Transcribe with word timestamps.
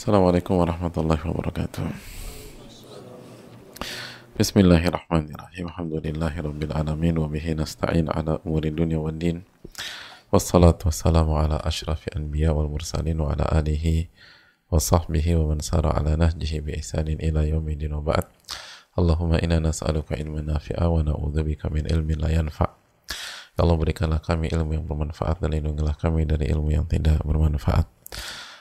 Assalamualaikum 0.00 0.56
warahmatullahi 0.56 1.20
wabarakatuh. 1.28 1.84
Bismillahirrahmanirrahim. 4.32 5.68
Alhamdulillahirabbil 5.68 6.72
alamin 6.72 7.20
wa 7.20 7.28
bihi 7.28 7.52
nasta'in 7.52 8.08
ala 8.08 8.40
umuri 8.40 8.72
dunya 8.72 8.96
wad 8.96 9.20
din. 9.20 9.44
Wassalatu 10.32 10.88
wassalamu 10.88 11.36
ala 11.36 11.60
asyrafil 11.60 12.16
anbiya 12.16 12.56
wal 12.56 12.72
mursalin 12.72 13.20
wa 13.20 13.36
ala 13.36 13.44
alihi 13.52 14.08
wa 14.72 14.80
sahbihi 14.80 15.36
wa 15.36 15.52
man 15.52 15.60
sara 15.60 15.92
ala 15.92 16.16
nahjihi 16.16 16.64
bi 16.64 16.80
ihsanin 16.80 17.20
ila 17.20 17.44
yaumil 17.44 17.84
ba'd. 18.00 18.24
Allahumma 18.96 19.36
inna 19.44 19.60
nas'aluka 19.60 20.16
ilman 20.16 20.48
nafi'a. 20.48 20.88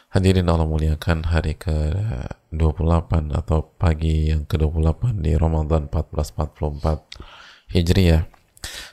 Hadirin 0.10 0.50
Allah 0.50 0.66
muliakan 0.66 1.22
hari 1.30 1.54
ke-28 1.54 3.30
atau 3.30 3.62
pagi 3.78 4.34
yang 4.34 4.42
ke-28 4.50 5.22
di 5.22 5.38
Ramadan 5.38 5.86
1444 5.86 7.70
Hijriah. 7.78 8.26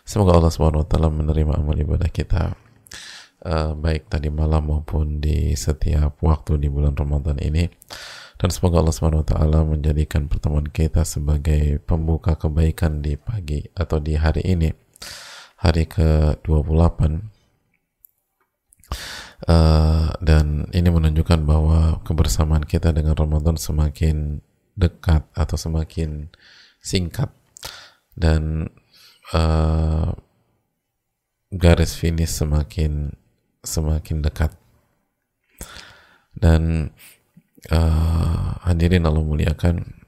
Semoga 0.04 0.36
Allah 0.36 0.52
Subhanahu 0.52 0.84
wa 0.84 0.88
taala 0.92 1.08
menerima 1.08 1.56
amal 1.56 1.72
ibadah 1.72 2.12
kita 2.12 2.52
uh, 3.48 3.72
baik 3.72 4.12
tadi 4.12 4.28
malam 4.28 4.68
maupun 4.68 5.24
di 5.24 5.56
setiap 5.56 6.20
waktu 6.20 6.60
di 6.60 6.68
bulan 6.68 6.92
Ramadan 6.92 7.40
ini. 7.40 7.64
Dan 8.36 8.52
semoga 8.52 8.84
Allah 8.84 8.92
Subhanahu 8.92 9.24
wa 9.24 9.28
taala 9.32 9.64
menjadikan 9.64 10.28
pertemuan 10.28 10.68
kita 10.68 11.08
sebagai 11.08 11.80
pembuka 11.80 12.36
kebaikan 12.36 13.00
di 13.00 13.16
pagi 13.16 13.64
atau 13.72 14.04
di 14.04 14.20
hari 14.20 14.44
ini. 14.44 14.68
Hari 15.64 15.88
ke-28 15.88 17.00
Uh, 19.44 20.16
dan 20.24 20.64
ini 20.72 20.88
menunjukkan 20.88 21.44
bahwa 21.44 22.00
kebersamaan 22.08 22.64
kita 22.64 22.96
dengan 22.96 23.12
Ramadan 23.12 23.60
semakin 23.60 24.40
dekat 24.72 25.28
atau 25.36 25.56
semakin 25.60 26.32
singkat. 26.80 27.28
Dan 28.16 28.72
uh, 29.36 30.16
garis 31.52 32.00
finish 32.00 32.32
semakin 32.32 33.12
semakin 33.60 34.24
dekat. 34.24 34.56
Dan 36.32 36.92
uh, 37.68 38.56
hadirin 38.64 39.04
Allah 39.04 39.24
muliakan 39.24 40.04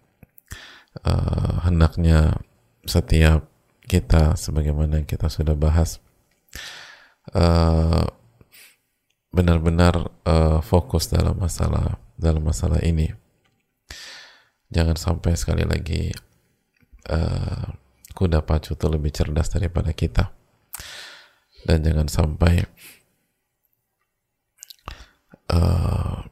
uh, 1.04 1.68
hendaknya 1.68 2.40
setiap 2.88 3.44
kita 3.88 4.36
sebagaimana 4.36 5.04
kita 5.08 5.32
sudah 5.32 5.56
bahas 5.56 6.00
uh, 7.32 8.04
benar-benar 9.38 9.94
uh, 10.26 10.58
fokus 10.58 11.06
dalam 11.06 11.38
masalah 11.38 12.02
dalam 12.18 12.42
masalah 12.42 12.82
ini. 12.82 13.06
Jangan 14.74 14.98
sampai 14.98 15.38
sekali 15.38 15.62
lagi 15.62 16.10
uh, 17.06 17.70
kuda 18.18 18.42
pacu 18.42 18.74
itu 18.74 18.86
lebih 18.90 19.14
cerdas 19.14 19.54
daripada 19.54 19.94
kita. 19.94 20.34
Dan 21.62 21.86
jangan 21.86 22.10
sampai 22.10 22.66
uh, 25.54 26.26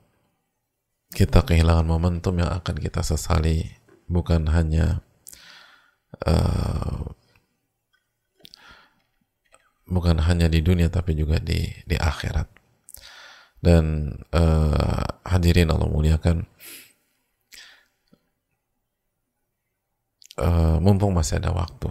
kita 1.15 1.47
kehilangan 1.47 1.87
momentum 1.87 2.43
yang 2.43 2.51
akan 2.51 2.75
kita 2.75 3.07
sesali. 3.07 3.71
Bukan 4.11 4.51
hanya 4.51 5.07
uh, 6.27 7.07
bukan 9.87 10.19
hanya 10.27 10.51
di 10.51 10.59
dunia 10.59 10.91
tapi 10.91 11.15
juga 11.15 11.39
di 11.39 11.71
di 11.87 11.95
akhirat 11.95 12.56
dan 13.61 14.15
uh, 14.33 15.05
hadirin 15.27 15.73
Allah 15.73 15.89
muliakan. 15.89 16.47
Uh, 20.37 20.77
mumpung 20.85 21.17
masih 21.17 21.41
ada 21.41 21.53
waktu. 21.53 21.89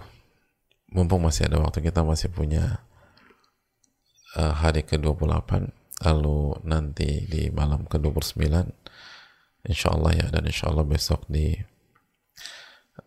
Mumpung 0.94 1.18
masih 1.18 1.50
ada 1.50 1.58
waktu 1.58 1.82
kita 1.82 2.06
masih 2.06 2.30
punya 2.30 2.86
uh, 4.38 4.54
hari 4.54 4.86
ke-28. 4.86 5.74
Lalu 6.06 6.60
nanti 6.62 7.26
di 7.26 7.50
malam 7.50 7.88
ke-29 7.88 8.46
insya 9.66 9.90
Allah 9.90 10.12
ya 10.14 10.26
dan 10.30 10.46
insya 10.46 10.70
Allah 10.70 10.86
besok 10.86 11.26
di 11.26 11.58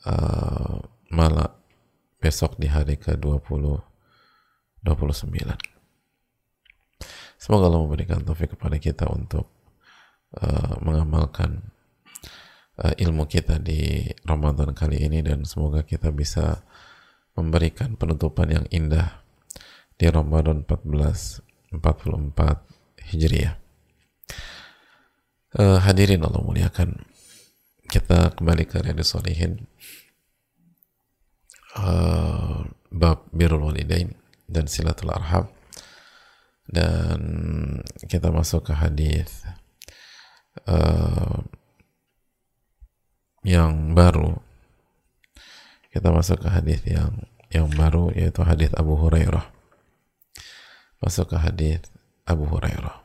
uh, 0.03 0.76
malam 1.09 1.52
besok 2.20 2.59
di 2.59 2.68
hari 2.68 3.00
ke-20 3.00 3.80
29 4.84 5.69
Semoga 7.40 7.72
Allah 7.72 7.88
memberikan 7.88 8.20
taufik 8.20 8.60
kepada 8.60 8.76
kita 8.76 9.08
untuk 9.08 9.48
uh, 10.36 10.76
mengamalkan 10.84 11.72
uh, 12.84 12.92
ilmu 13.00 13.32
kita 13.32 13.64
di 13.64 14.12
Ramadan 14.28 14.76
kali 14.76 15.00
ini 15.08 15.24
dan 15.24 15.48
semoga 15.48 15.88
kita 15.88 16.12
bisa 16.12 16.60
memberikan 17.40 17.96
penutupan 17.96 18.52
yang 18.52 18.68
indah 18.76 19.24
di 19.96 20.12
Ramadan 20.12 20.68
1444 20.68 21.80
Hijriah. 23.08 23.56
Uh, 25.56 25.80
hadirin 25.80 26.20
Allah 26.28 26.44
muliakan. 26.44 27.08
Kita 27.90 28.36
kembali 28.36 28.70
ke 28.70 28.84
Riyadus 28.84 29.16
Solihin 29.16 29.66
uh, 31.80 32.68
bab 32.92 33.26
birrul 33.34 33.72
walidain 33.72 34.14
dan 34.46 34.70
silatul 34.70 35.10
arham 35.10 35.50
dan 36.69 37.19
kita 38.06 38.30
masuk 38.30 38.69
ke 38.69 38.74
hadis 38.78 39.41
uh, 40.69 41.41
yang 43.41 43.97
baru. 43.97 44.38
Kita 45.90 46.13
masuk 46.13 46.46
ke 46.46 46.50
hadis 46.53 46.85
yang 46.85 47.25
yang 47.50 47.66
baru 47.74 48.13
yaitu 48.13 48.46
hadis 48.46 48.69
Abu 48.78 48.94
Hurairah. 48.94 49.50
Masuk 51.02 51.34
ke 51.34 51.38
hadis 51.41 51.81
Abu 52.29 52.46
Hurairah. 52.46 53.02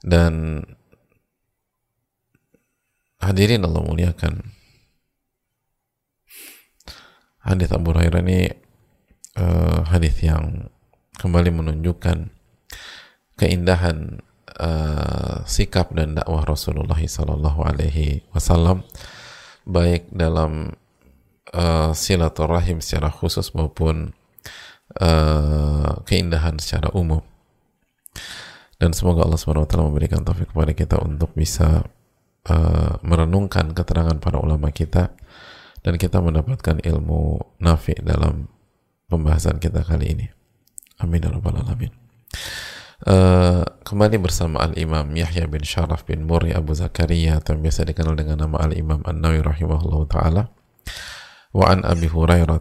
Dan 0.00 0.64
hadirin 3.20 3.68
Allah 3.68 3.84
muliakan. 3.84 4.40
Hadis 7.44 7.68
Abu 7.76 7.92
Hurairah 7.92 8.24
ini 8.24 8.48
uh, 9.36 9.84
hadis 9.92 10.16
yang 10.24 10.72
kembali 11.18 11.50
menunjukkan 11.50 12.30
keindahan 13.34 14.22
uh, 14.54 15.42
sikap 15.42 15.90
dan 15.90 16.14
dakwah 16.14 16.46
Rasulullah 16.46 16.98
Sallallahu 16.98 17.66
Alaihi 17.66 18.22
Wasallam 18.30 18.86
baik 19.66 20.06
dalam 20.14 20.78
uh, 21.50 21.90
silaturahim 21.90 22.78
secara 22.78 23.10
khusus 23.10 23.50
maupun 23.52 24.14
uh, 25.02 25.98
keindahan 26.06 26.56
secara 26.62 26.94
umum 26.94 27.20
dan 28.78 28.94
semoga 28.94 29.26
Allah 29.26 29.42
SWT 29.42 29.74
memberikan 29.74 30.22
taufik 30.22 30.54
kepada 30.54 30.70
kita 30.70 31.02
untuk 31.02 31.34
bisa 31.34 31.82
uh, 32.46 32.94
merenungkan 33.02 33.74
keterangan 33.74 34.22
para 34.22 34.38
ulama 34.38 34.70
kita 34.70 35.10
dan 35.82 35.94
kita 35.98 36.22
mendapatkan 36.22 36.78
ilmu 36.86 37.42
nafi 37.58 37.98
dalam 37.98 38.46
pembahasan 39.10 39.58
kita 39.58 39.82
kali 39.82 40.14
ini. 40.14 40.37
Amin 40.98 41.22
ya 41.22 41.30
rabbal 41.30 41.62
alamin. 41.62 41.94
Uh, 43.06 43.62
kembali 43.86 44.18
bersama 44.18 44.66
Al-Imam 44.66 45.06
Yahya 45.14 45.46
bin 45.46 45.62
Sharaf 45.62 46.02
bin 46.02 46.26
Muri 46.26 46.50
Abu 46.50 46.74
Zakaria 46.74 47.38
atau 47.38 47.54
biasa 47.54 47.86
dikenal 47.86 48.18
dengan 48.18 48.42
nama 48.42 48.58
Al-Imam 48.66 49.06
An-Nawi 49.06 49.38
rahimahullah 49.46 50.02
ta'ala 50.10 50.42
wa 51.54 51.64
an 51.70 51.86
Abi 51.86 52.10
Hurairah 52.10 52.58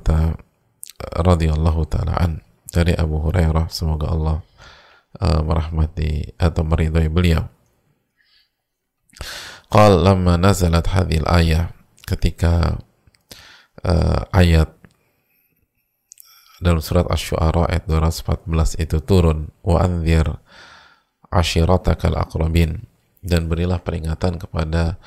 radhiyallahu 1.26 1.82
ta'ala 1.90 2.14
an 2.22 2.46
dari 2.70 2.94
Abu 2.94 3.18
Hurairah 3.18 3.74
semoga 3.74 4.14
Allah 4.14 4.46
uh, 5.18 5.42
merahmati 5.42 6.38
atau 6.38 6.62
meridhai 6.62 7.10
beliau 7.10 7.50
Qal 9.74 10.06
lama 10.06 10.38
nazalat 10.38 10.86
hadhil 10.86 11.26
ayah 11.34 11.74
ketika 12.06 12.78
uh, 13.82 14.22
ayat 14.32 14.77
dalam 16.58 16.82
surat 16.82 17.06
Asy-Syu'ara 17.06 17.70
ayat 17.70 17.86
214 17.86 18.82
itu 18.82 18.98
turun 19.06 19.54
wa 19.62 19.78
anzir 19.82 20.26
ashiratakal 21.30 22.18
aqrabin 22.18 22.82
dan 23.22 23.46
berilah 23.46 23.78
peringatan 23.78 24.42
kepada 24.42 24.98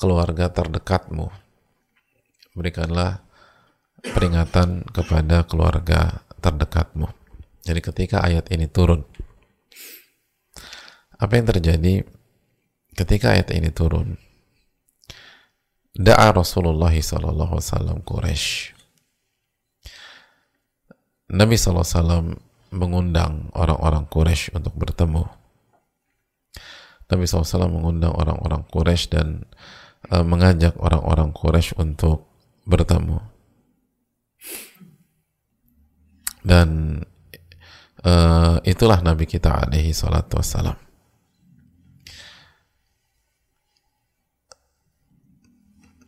keluarga 0.00 0.48
terdekatmu. 0.48 1.28
Berikanlah 2.56 3.20
peringatan 4.00 4.88
kepada 4.88 5.44
keluarga 5.44 6.24
terdekatmu. 6.40 7.12
Jadi 7.66 7.80
ketika 7.82 8.22
ayat 8.24 8.48
ini 8.54 8.70
turun 8.70 9.04
apa 11.16 11.32
yang 11.36 11.48
terjadi? 11.48 12.04
Ketika 12.96 13.36
ayat 13.36 13.52
ini 13.52 13.68
turun 13.68 14.16
da'a 15.92 16.32
Rasulullah 16.32 16.92
sallallahu 16.92 17.60
alaihi 17.60 18.75
Nabi 21.26 21.58
SAW 21.58 22.38
mengundang 22.70 23.50
orang-orang 23.54 24.06
Quraisy 24.06 24.54
untuk 24.54 24.74
bertemu 24.78 25.26
Nabi 27.06 27.22
SAW 27.22 27.70
mengundang 27.70 28.14
orang-orang 28.18 28.66
Quraisy 28.66 29.14
dan 29.14 29.46
uh, 30.10 30.26
mengajak 30.26 30.74
orang-orang 30.82 31.30
Quraisy 31.30 31.78
untuk 31.78 32.26
bertemu. 32.66 33.22
Dan 36.42 36.98
uh, 38.02 38.58
itulah 38.66 39.02
Nabi 39.02 39.26
kita 39.26 39.54
alaihi 39.54 39.94
salatu 39.94 40.38
wassalam. 40.42 40.78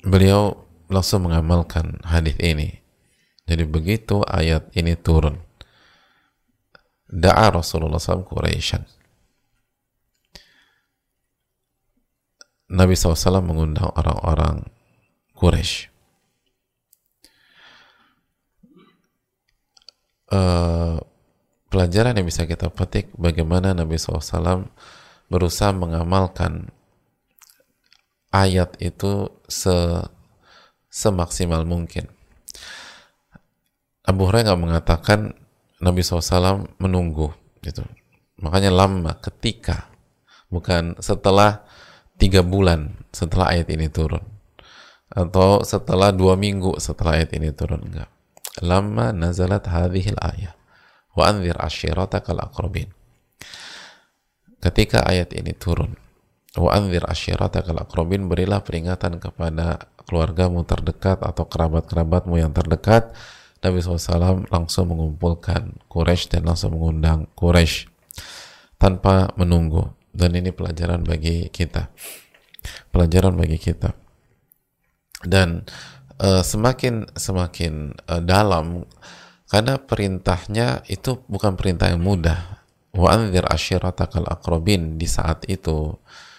Beliau 0.02 0.66
langsung 0.90 1.30
mengamalkan 1.30 2.02
hadis 2.06 2.34
ini. 2.42 2.82
Jadi 3.48 3.64
begitu 3.64 4.20
ayat 4.28 4.68
ini 4.76 4.92
turun, 4.92 5.40
da'a 7.08 7.48
Rasulullah 7.48 7.96
SAW 7.96 8.28
Quraisyan. 8.28 8.84
Nabi 12.68 12.92
SAW 12.92 13.40
mengundang 13.40 13.88
orang-orang 13.96 14.68
Quraisy. 15.32 15.88
Uh, 20.28 21.00
pelajaran 21.72 22.12
yang 22.12 22.28
bisa 22.28 22.44
kita 22.44 22.68
petik 22.68 23.08
bagaimana 23.16 23.72
Nabi 23.72 23.96
SAW 23.96 24.68
berusaha 25.32 25.72
mengamalkan 25.72 26.68
ayat 28.28 28.76
itu 28.76 29.32
se 29.48 30.04
semaksimal 30.92 31.64
mungkin. 31.64 32.17
Abu 34.08 34.24
Hurairah 34.24 34.56
mengatakan 34.56 35.36
Nabi 35.84 36.00
SAW 36.00 36.64
menunggu 36.80 37.28
gitu. 37.60 37.84
Makanya 38.40 38.72
lama 38.72 39.12
ketika 39.20 39.92
bukan 40.48 40.96
setelah 40.96 41.60
tiga 42.16 42.40
bulan 42.40 42.96
setelah 43.12 43.52
ayat 43.52 43.68
ini 43.68 43.92
turun. 43.92 44.24
Atau 45.12 45.60
setelah 45.60 46.08
dua 46.08 46.40
minggu 46.40 46.80
setelah 46.80 47.20
ayat 47.20 47.36
ini 47.36 47.52
turun 47.52 47.84
enggak. 47.84 48.08
Lama 48.64 49.12
nazalat 49.12 49.68
hadhil 49.68 50.16
ayat 50.16 50.56
wa 51.12 51.28
anzir 51.28 51.60
ashiratakal 51.60 52.40
aqrabin. 52.40 52.88
Ketika 54.58 55.04
ayat 55.04 55.36
ini 55.36 55.52
turun 55.52 56.00
wa 56.56 56.72
anzir 56.72 57.04
ashiratakal 57.04 57.76
aqrabin 57.76 58.24
berilah 58.24 58.64
peringatan 58.64 59.20
kepada 59.20 59.84
keluargamu 60.08 60.64
terdekat 60.64 61.20
atau 61.20 61.44
kerabat-kerabatmu 61.44 62.40
yang 62.40 62.56
terdekat 62.56 63.12
Nabi 63.58 63.82
SAW 63.82 64.46
langsung 64.54 64.94
mengumpulkan 64.94 65.82
Quraisy 65.90 66.30
dan 66.30 66.46
langsung 66.46 66.78
mengundang 66.78 67.26
Quraisy 67.34 67.90
tanpa 68.78 69.34
menunggu. 69.34 69.94
Dan 70.14 70.34
ini 70.34 70.54
pelajaran 70.54 71.02
bagi 71.02 71.50
kita. 71.50 71.90
Pelajaran 72.90 73.34
bagi 73.34 73.58
kita. 73.58 73.94
Dan 75.22 75.66
uh, 76.22 76.42
semakin 76.42 77.10
semakin 77.18 77.98
uh, 78.06 78.22
dalam 78.22 78.86
karena 79.50 79.80
perintahnya 79.80 80.86
itu 80.86 81.22
bukan 81.26 81.58
perintah 81.58 81.90
yang 81.90 82.02
mudah. 82.02 82.62
Wa 82.94 83.14
anzir 83.14 83.46
ashiratakal 83.46 84.26
akrobin 84.26 84.98
di 84.98 85.06
saat 85.06 85.46
itu 85.50 85.98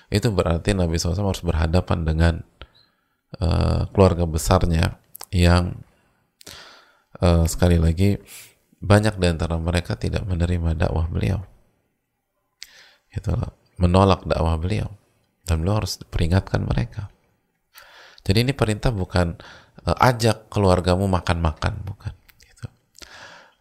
itu 0.10 0.28
berarti 0.34 0.74
Nabi 0.74 0.98
SAW 0.98 1.30
harus 1.30 1.46
berhadapan 1.46 2.00
dengan 2.02 2.34
uh, 3.38 3.86
keluarga 3.94 4.26
besarnya 4.26 4.98
yang 5.30 5.78
uh, 7.24 7.46
sekali 7.46 7.78
lagi 7.80 8.20
banyak 8.80 9.20
di 9.20 9.28
antara 9.28 9.60
mereka 9.60 10.00
tidak 10.00 10.24
menerima 10.24 10.76
dakwah 10.76 11.08
beliau. 11.12 11.44
Gitu 13.12 13.32
menolak 13.80 14.28
dakwah 14.28 14.60
beliau. 14.60 14.92
Dan 15.44 15.64
beliau 15.64 15.84
harus 15.84 16.00
peringatkan 16.08 16.64
mereka. 16.64 17.10
Jadi 18.24 18.46
ini 18.46 18.54
perintah 18.54 18.92
bukan 18.94 19.40
uh, 19.88 19.98
ajak 20.00 20.52
keluargamu 20.52 21.08
makan-makan 21.08 21.84
bukan. 21.84 22.14
Gitu. 22.44 22.68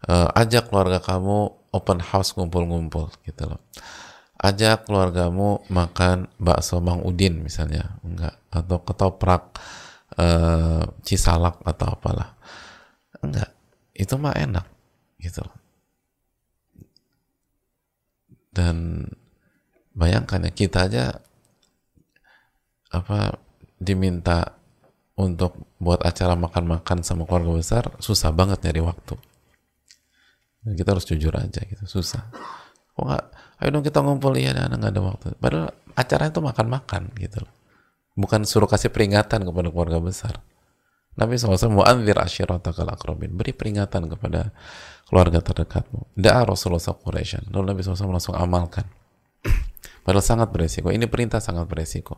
Uh, 0.07 0.29
ajak 0.35 0.69
keluarga 0.69 1.03
kamu 1.03 1.51
open 1.73 1.99
house 2.03 2.35
ngumpul-ngumpul 2.35 3.11
gitu 3.25 3.49
loh. 3.49 3.61
Ajak 4.39 4.87
keluargamu 4.87 5.67
makan 5.67 6.31
bakso 6.39 6.79
Mang 6.79 7.03
Udin 7.03 7.43
misalnya. 7.43 7.99
Enggak. 8.05 8.39
Atau 8.53 8.79
ketoprak 8.87 9.59
uh, 10.15 10.83
cisalak 11.03 11.59
atau 11.67 11.87
apalah 11.91 12.38
enggak. 13.23 13.49
Itu 13.95 14.15
mah 14.15 14.35
enak 14.35 14.65
gitu 15.19 15.43
dan 18.59 19.07
bayangkan 19.93 20.49
ya 20.49 20.51
kita 20.51 20.89
aja 20.89 21.05
apa 22.89 23.37
diminta 23.79 24.57
untuk 25.15 25.55
buat 25.77 26.01
acara 26.01 26.33
makan-makan 26.33 27.05
sama 27.05 27.23
keluarga 27.23 27.55
besar 27.55 27.83
susah 28.03 28.35
banget 28.35 28.59
nyari 28.65 28.81
waktu. 28.83 29.15
Dan 30.59 30.75
kita 30.75 30.91
harus 30.91 31.07
jujur 31.07 31.31
aja 31.31 31.63
gitu 31.63 31.83
susah. 31.87 32.27
Kok 32.95 33.03
nggak 33.07 33.23
ayo 33.63 33.69
dong 33.71 33.85
kita 33.85 33.99
ngumpul 34.03 34.35
ya 34.35 34.51
dan 34.51 34.75
nggak 34.75 34.91
ada 34.91 35.01
waktu. 35.03 35.25
Padahal 35.39 35.71
acaranya 35.95 36.31
itu 36.35 36.41
makan-makan 36.43 37.03
gitu 37.15 37.39
bukan 38.19 38.43
suruh 38.43 38.67
kasih 38.67 38.91
peringatan 38.91 39.47
kepada 39.47 39.71
keluarga 39.71 40.03
besar 40.03 40.43
Nabi 41.19 41.35
SAW 41.35 41.83
mu'anzir 41.83 42.15
ashiratakal 42.15 42.87
akrabin. 42.87 43.35
Beri 43.35 43.51
peringatan 43.51 44.07
kepada 44.07 44.55
keluarga 45.11 45.43
terdekatmu. 45.43 46.15
Da'a 46.15 46.47
Rasulullah 46.47 46.95
Quraisyan. 46.95 47.51
Lalu 47.51 47.75
Nabi 47.75 47.79
SAW 47.83 48.15
langsung 48.15 48.39
amalkan. 48.39 48.87
Padahal 50.07 50.23
sangat 50.23 50.47
beresiko. 50.55 50.87
Ini 50.95 51.11
perintah 51.11 51.43
sangat 51.43 51.67
beresiko. 51.67 52.15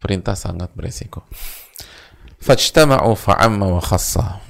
Perintah 0.00 0.32
sangat 0.32 0.72
beresiko. 0.72 1.28
Fajtama'u 2.40 3.12
fa'amma 3.12 3.66
wa 3.76 3.82
khassa. 3.84 4.40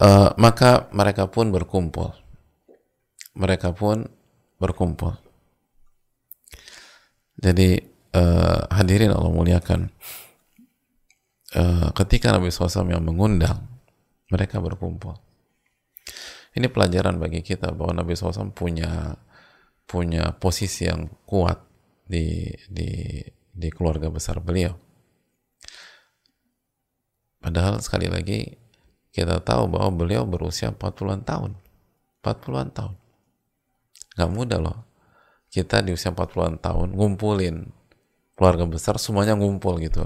Uh, 0.00 0.32
maka 0.40 0.88
mereka 0.96 1.28
pun 1.28 1.52
berkumpul. 1.52 2.16
Mereka 3.36 3.76
pun 3.76 4.08
berkumpul. 4.56 5.20
Jadi 7.36 7.91
uh, 8.16 8.68
hadirin 8.72 9.12
Allah 9.12 9.32
muliakan. 9.32 9.92
Uh, 11.52 11.92
ketika 11.92 12.32
Nabi 12.32 12.48
SAW 12.48 12.88
yang 12.88 13.04
mengundang 13.04 13.68
mereka 14.32 14.56
berkumpul. 14.56 15.20
Ini 16.56 16.72
pelajaran 16.72 17.20
bagi 17.20 17.44
kita 17.44 17.72
bahwa 17.76 18.00
Nabi 18.00 18.16
SAW 18.16 18.56
punya 18.56 19.16
punya 19.84 20.32
posisi 20.36 20.88
yang 20.88 21.12
kuat 21.28 21.60
di 22.08 22.48
di 22.72 23.20
di 23.52 23.68
keluarga 23.68 24.08
besar 24.08 24.40
beliau. 24.40 24.72
Padahal 27.44 27.84
sekali 27.84 28.08
lagi 28.08 28.56
kita 29.12 29.44
tahu 29.44 29.68
bahwa 29.68 29.92
beliau 29.92 30.24
berusia 30.24 30.72
40-an 30.72 31.20
tahun. 31.20 31.52
40-an 32.24 32.68
tahun. 32.72 32.94
Nggak 34.16 34.30
mudah 34.32 34.60
loh. 34.62 34.78
Kita 35.52 35.84
di 35.84 35.92
usia 35.92 36.16
40-an 36.16 36.56
tahun 36.64 36.96
ngumpulin 36.96 37.81
keluarga 38.42 38.66
besar 38.66 38.98
semuanya 38.98 39.38
ngumpul 39.38 39.78
gitu. 39.78 40.02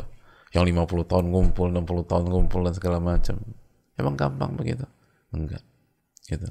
Yang 0.53 0.77
50 0.77 1.09
tahun 1.09 1.27
ngumpul 1.33 1.73
60 1.73 2.05
tahun 2.05 2.25
ngumpul 2.29 2.69
dan 2.69 2.77
segala 2.77 3.01
macam. 3.01 3.41
Emang 3.97 4.13
gampang 4.13 4.53
begitu? 4.53 4.85
Enggak. 5.33 5.65
Gitu. 6.29 6.45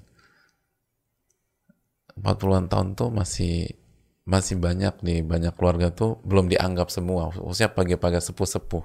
40-an 2.17 2.65
tahun 2.73 2.97
tuh 2.97 3.13
masih 3.13 3.69
masih 4.25 4.57
banyak 4.57 4.97
di 5.05 5.21
banyak 5.21 5.53
keluarga 5.53 5.93
tuh 5.93 6.17
belum 6.25 6.49
dianggap 6.49 6.89
semua. 6.89 7.29
Khususnya 7.29 7.69
pagi-pagi 7.69 8.17
sepuh-sepuh. 8.17 8.83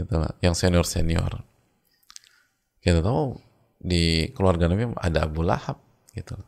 Gitu 0.00 0.16
lah 0.16 0.32
yang 0.40 0.56
senior-senior. 0.56 1.44
Kita 2.80 3.04
tahu 3.04 3.36
di 3.76 4.32
keluarga 4.32 4.64
Nabi 4.64 4.96
ada 4.96 5.28
Abu 5.28 5.44
Lahab 5.44 5.76
gitu. 6.16 6.40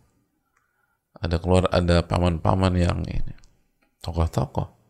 Ada 1.20 1.36
keluar 1.36 1.68
ada 1.68 2.00
paman-paman 2.00 2.72
yang 2.80 3.04
ini. 3.04 3.36
Tokoh-tokoh 4.00 4.83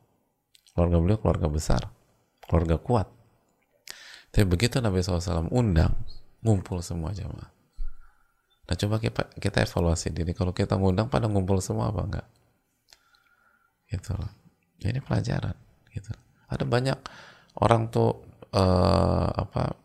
keluarga 0.74 0.96
beliau 0.98 1.18
keluarga 1.22 1.46
besar. 1.48 1.82
Keluarga 2.44 2.76
kuat. 2.76 3.08
Tapi 4.34 4.44
begitu 4.44 4.82
Nabi 4.82 5.00
SAW 5.00 5.48
undang 5.54 5.94
ngumpul 6.42 6.82
semua 6.82 7.14
jamaah. 7.14 7.54
Nah 8.64 8.74
coba 8.74 8.96
kita, 8.98 9.30
kita 9.38 9.62
evaluasi 9.64 10.10
diri. 10.10 10.34
Kalau 10.34 10.50
kita 10.50 10.74
ngundang 10.74 11.06
pada 11.06 11.30
ngumpul 11.30 11.62
semua 11.62 11.94
apa 11.94 12.00
enggak? 12.02 12.26
Gitu 13.88 14.12
loh. 14.12 14.28
Ya, 14.82 14.90
ini 14.90 15.00
pelajaran 15.00 15.54
gitu. 15.94 16.12
Ada 16.50 16.66
banyak 16.66 16.98
orang 17.62 17.88
tuh 17.88 18.26
uh, 18.52 19.30
apa 19.30 19.78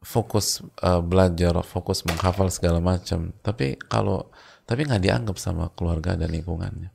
fokus 0.00 0.64
uh, 0.80 1.04
belajar 1.04 1.60
fokus 1.62 2.02
menghafal 2.08 2.48
segala 2.48 2.80
macam. 2.80 3.36
Tapi 3.44 3.76
kalau 3.76 4.32
tapi 4.66 4.82
nggak 4.82 5.02
dianggap 5.02 5.36
sama 5.38 5.70
keluarga 5.76 6.18
dan 6.18 6.32
lingkungannya. 6.32 6.90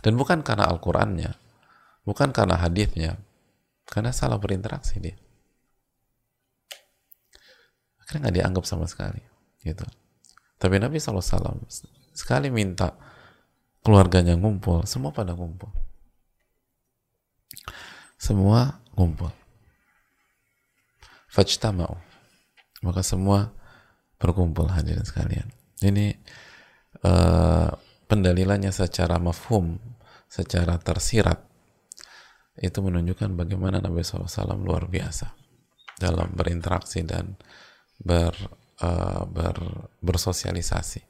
Dan 0.00 0.16
bukan 0.16 0.40
karena 0.40 0.68
Al-Qurannya 0.68 1.32
bukan 2.10 2.34
karena 2.34 2.58
hadisnya 2.58 3.14
karena 3.86 4.10
salah 4.10 4.42
berinteraksi 4.42 4.98
dia 4.98 5.14
akhirnya 8.02 8.26
nggak 8.26 8.36
dianggap 8.42 8.64
sama 8.66 8.90
sekali 8.90 9.22
gitu 9.62 9.86
tapi 10.58 10.82
Nabi 10.82 10.98
SAW 10.98 11.62
sekali 12.12 12.52
minta 12.52 12.92
keluarganya 13.80 14.36
ngumpul, 14.36 14.84
semua 14.84 15.10
pada 15.12 15.32
ngumpul. 15.32 15.72
Semua 18.20 18.76
ngumpul. 18.92 19.32
Fajtama'u. 21.32 21.96
Maka 22.84 23.00
semua 23.00 23.52
berkumpul 24.20 24.68
hadirin 24.68 25.04
sekalian. 25.04 25.48
Ini 25.80 26.12
uh, 27.08 27.72
pendalilannya 28.04 28.68
secara 28.68 29.16
mafhum, 29.16 29.80
secara 30.28 30.76
tersirat, 30.76 31.40
itu 32.60 32.78
menunjukkan 32.84 33.32
bagaimana 33.34 33.80
Nabi 33.80 34.04
SAW 34.04 34.28
luar 34.60 34.84
biasa 34.84 35.32
dalam 35.96 36.32
berinteraksi 36.36 37.00
dan 37.04 37.36
ber, 37.96 38.32
uh, 38.84 39.24
ber, 39.24 39.88
bersosialisasi. 40.04 41.00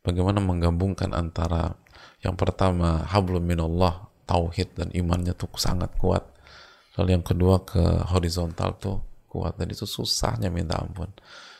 Bagaimana 0.00 0.40
menggabungkan 0.40 1.12
antara 1.12 1.76
yang 2.20 2.36
pertama 2.36 3.04
hablum 3.08 3.44
minallah 3.44 4.08
tauhid 4.28 4.76
dan 4.76 4.88
imannya 4.92 5.32
tuh 5.36 5.48
sangat 5.56 5.92
kuat. 5.96 6.24
Lalu 7.00 7.20
yang 7.20 7.24
kedua 7.24 7.64
ke 7.64 7.80
horizontal 8.12 8.76
tuh 8.76 8.96
kuat 9.28 9.56
dan 9.56 9.68
itu 9.72 9.84
susahnya 9.88 10.52
minta 10.52 10.80
ampun. 10.80 11.08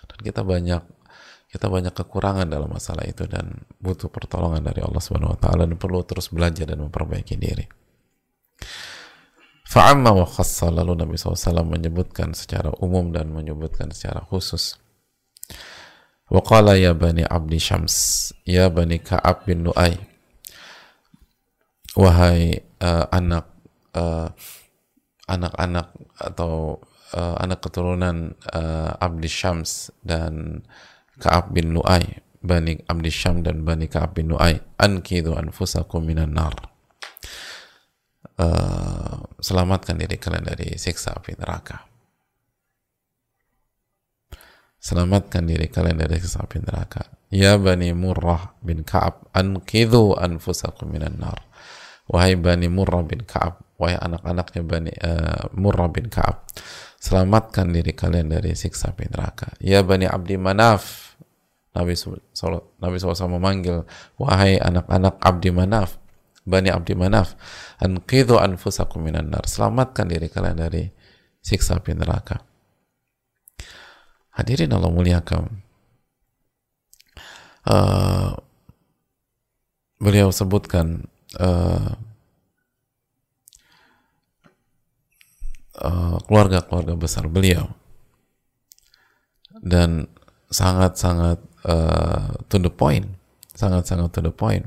Dan 0.09 0.19
kita 0.21 0.45
banyak 0.45 0.83
kita 1.50 1.67
banyak 1.67 1.90
kekurangan 1.90 2.47
dalam 2.47 2.71
masalah 2.71 3.02
itu 3.09 3.26
dan 3.26 3.67
butuh 3.83 4.07
pertolongan 4.07 4.62
dari 4.62 4.87
Allah 4.87 5.02
Subhanahu 5.02 5.35
wa 5.35 5.40
taala 5.40 5.67
dan 5.67 5.76
perlu 5.76 6.07
terus 6.07 6.31
belajar 6.31 6.69
dan 6.69 6.79
memperbaiki 6.79 7.35
diri. 7.35 7.67
Fa'amma 9.71 10.11
wa 10.11 10.26
khassa 10.26 10.67
lalu 10.75 10.99
Nabi 10.99 11.14
SAW 11.14 11.62
menyebutkan 11.62 12.35
secara 12.35 12.75
umum 12.83 13.14
dan 13.14 13.31
menyebutkan 13.31 13.95
secara 13.95 14.26
khusus. 14.26 14.75
Waqala 16.26 16.75
ya 16.75 16.90
bani 16.95 17.23
abdi 17.23 17.59
syams, 17.59 18.31
ya 18.43 18.67
bani 18.67 18.99
Ka'ab 18.99 19.47
bin 19.47 19.67
Nu'ay. 19.67 19.95
Wahai 21.95 22.62
uh, 22.83 23.07
anak 23.11 23.50
uh, 23.95 24.31
anak-anak 25.31 25.95
atau 26.19 26.83
uh, 27.14 27.37
anak 27.38 27.62
keturunan 27.62 28.35
uh, 28.50 28.99
Abdi 28.99 29.31
Syams 29.31 29.95
dan 30.02 30.67
Ka'ab 31.23 31.55
bin 31.55 31.75
Nu'ay 31.75 32.19
Bani 32.40 32.81
Abdi 32.90 33.11
Syam 33.12 33.47
dan 33.47 33.62
Bani 33.62 33.87
Ka'ab 33.87 34.19
bin 34.19 34.35
Nu'ay 34.35 34.59
Ankidu 34.81 35.38
anfusakum 35.38 36.02
minan 36.02 36.35
nar 36.35 36.55
uh, 38.40 39.20
Selamatkan 39.40 39.97
diri 39.97 40.16
kalian 40.20 40.44
dari 40.44 40.76
siksa 40.76 41.16
api 41.16 41.32
neraka. 41.37 41.80
Selamatkan 44.80 45.44
diri 45.49 45.68
kalian 45.68 46.00
dari 46.00 46.16
siksa 46.20 46.44
api 46.44 46.61
neraka. 46.61 47.09
Ya 47.32 47.56
Bani 47.61 47.92
Murrah 47.97 48.56
bin 48.61 48.82
Ka'ab 48.85 49.28
Ankidu 49.32 50.16
anfusakum 50.16 50.92
minan 50.92 51.20
nar. 51.20 51.40
Wahai 52.09 52.37
Bani 52.37 52.66
Murrah 52.66 53.06
bin 53.06 53.23
Ka'ab 53.23 53.62
Wahai 53.78 53.94
anak-anaknya 53.97 54.61
Bani 54.66 54.92
uh, 54.99 55.47
Murrah 55.54 55.87
bin 55.88 56.11
Ka'ab 56.11 56.42
Selamatkan 56.99 57.70
diri 57.70 57.94
kalian 57.94 58.35
dari 58.35 58.52
siksa 58.59 58.92
api 58.92 59.09
neraka. 59.09 59.56
Ya 59.62 59.80
Bani 59.87 60.04
Abdi 60.11 60.37
Manaf 60.37 61.11
Nabi 61.70 61.94
Nabi 62.82 62.97
SAW 62.99 63.30
memanggil, 63.30 63.87
wahai 64.18 64.59
anak-anak 64.59 65.23
Abdi 65.23 65.54
Manaf, 65.54 66.00
Bani 66.50 66.69
Abdi 66.75 66.99
Manaf, 66.99 67.38
anqidhu 67.78 68.42
anfusakum 68.42 69.07
minan 69.07 69.30
nar. 69.30 69.47
Selamatkan 69.47 70.11
diri 70.11 70.26
kalian 70.26 70.59
dari 70.59 70.90
siksa 71.38 71.78
api 71.78 71.95
neraka. 71.95 72.42
Hadirin 74.35 74.75
Allah 74.75 74.90
muliakan. 74.90 75.71
Uh, 77.61 78.33
beliau 80.00 80.33
sebutkan 80.33 81.04
uh, 81.37 81.92
keluarga-keluarga 86.25 86.97
besar 86.97 87.28
beliau 87.28 87.69
dan 89.61 90.09
sangat-sangat 90.49 91.37
uh, 91.69 92.33
to 92.49 92.57
the 92.57 92.73
point, 92.73 93.07
sangat-sangat 93.52 94.09
to 94.09 94.21
the 94.25 94.33
point. 94.33 94.66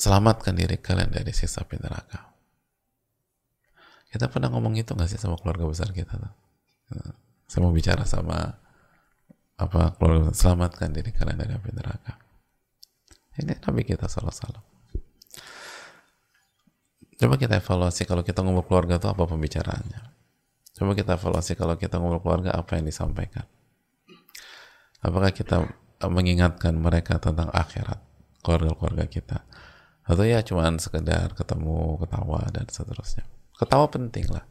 Selamatkan 0.00 0.56
diri 0.56 0.80
kalian 0.80 1.12
dari 1.12 1.28
siksa 1.28 1.60
api 1.60 1.76
neraka. 1.76 2.32
Kita 4.08 4.32
pernah 4.32 4.48
ngomong 4.48 4.80
itu 4.80 4.96
nggak 4.96 5.12
sih 5.12 5.20
sama 5.20 5.36
keluarga 5.36 5.68
besar 5.68 5.92
kita 5.92 6.16
tuh? 6.16 6.34
Saya 7.44 7.60
mau 7.60 7.70
bicara 7.70 8.08
sama 8.08 8.56
apa 9.60 9.92
keluarga 10.00 10.32
besar. 10.32 10.56
Selamatkan 10.56 10.96
diri 10.96 11.12
kalian 11.12 11.36
dari 11.36 11.52
api 11.52 11.70
neraka. 11.76 12.16
Ini 13.36 13.60
Nabi 13.60 13.84
kita 13.84 14.08
salah 14.08 14.32
salah. 14.32 14.64
Coba 17.20 17.36
kita 17.36 17.60
evaluasi 17.60 18.08
kalau 18.08 18.24
kita 18.24 18.40
ngomong 18.40 18.64
keluarga 18.64 18.96
itu 18.96 19.04
apa 19.04 19.28
pembicaraannya. 19.28 20.00
Coba 20.80 20.96
kita 20.96 21.20
evaluasi 21.20 21.52
kalau 21.60 21.76
kita 21.76 22.00
ngobrol 22.00 22.24
keluarga 22.24 22.56
apa 22.56 22.80
yang 22.80 22.88
disampaikan. 22.88 23.44
Apakah 25.04 25.28
kita 25.28 25.68
mengingatkan 26.08 26.72
mereka 26.80 27.20
tentang 27.20 27.52
akhirat 27.52 28.00
keluarga-keluarga 28.40 29.04
kita 29.04 29.44
atau 30.10 30.26
ya 30.26 30.42
cuman 30.42 30.82
sekedar 30.82 31.30
ketemu 31.38 32.02
ketawa 32.02 32.42
dan 32.50 32.66
seterusnya. 32.66 33.22
Ketawa 33.54 33.86
penting 33.86 34.26
lah. 34.26 34.42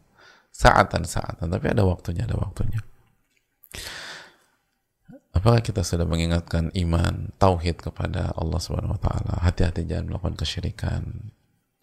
Saatan 0.55 1.03
saatan 1.03 1.51
tapi 1.51 1.67
ada 1.67 1.83
waktunya 1.83 2.23
ada 2.23 2.39
waktunya. 2.39 2.79
Apakah 5.35 5.59
kita 5.59 5.83
sudah 5.83 6.07
mengingatkan 6.07 6.71
iman 6.73 7.35
tauhid 7.35 7.83
kepada 7.83 8.31
Allah 8.39 8.59
Subhanahu 8.63 8.95
wa 8.95 9.01
taala? 9.03 9.33
Hati-hati 9.43 9.83
jangan 9.83 10.15
melakukan 10.15 10.39
kesyirikan. 10.39 11.31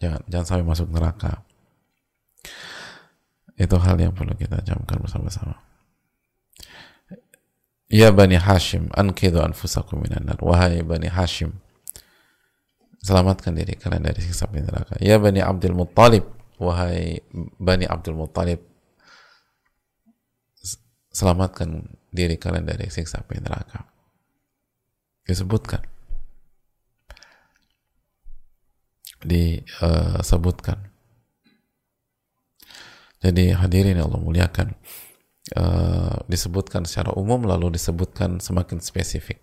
Jangan 0.01 0.21
jangan 0.25 0.45
sampai 0.45 0.65
masuk 0.65 0.89
neraka. 0.89 1.45
Itu 3.57 3.77
hal 3.81 3.97
yang 3.97 4.13
perlu 4.13 4.33
kita 4.37 4.61
camkan 4.61 5.01
bersama-sama. 5.01 5.57
Ya 7.87 8.11
Bani 8.11 8.35
Hashim, 8.35 8.91
ankidu 8.93 9.39
anfusakum 9.39 10.03
minan 10.03 10.27
nar. 10.27 10.37
Wahai 10.43 10.83
Bani 10.83 11.07
Hashim, 11.07 11.55
selamatkan 13.01 13.55
diri 13.55 13.77
kalian 13.77 14.03
dari 14.03 14.19
siksa 14.19 14.49
api 14.49 14.59
neraka. 14.61 14.97
Ya 14.99 15.17
Bani 15.21 15.39
Abdul 15.39 15.77
Muttalib, 15.77 16.25
wahai 16.59 17.21
Bani 17.57 17.85
Abdul 17.87 18.17
Muttalib, 18.17 18.59
selamatkan 21.13 21.97
diri 22.13 22.37
kalian 22.37 22.65
dari 22.65 22.89
siksa 22.89 23.21
api 23.21 23.41
neraka. 23.41 23.85
Disebutkan. 25.27 25.81
Disebutkan. 29.25 30.77
Jadi 33.17 33.49
hadirin 33.49 33.97
Allah 33.97 34.21
muliakan 34.21 34.77
uh, 35.57 36.21
disebutkan 36.29 36.85
secara 36.85 37.17
umum 37.17 37.43
lalu 37.49 37.73
disebutkan 37.73 38.37
semakin 38.37 38.77
spesifik. 38.77 39.41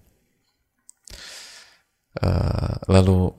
Uh, 2.15 2.79
lalu 2.87 3.35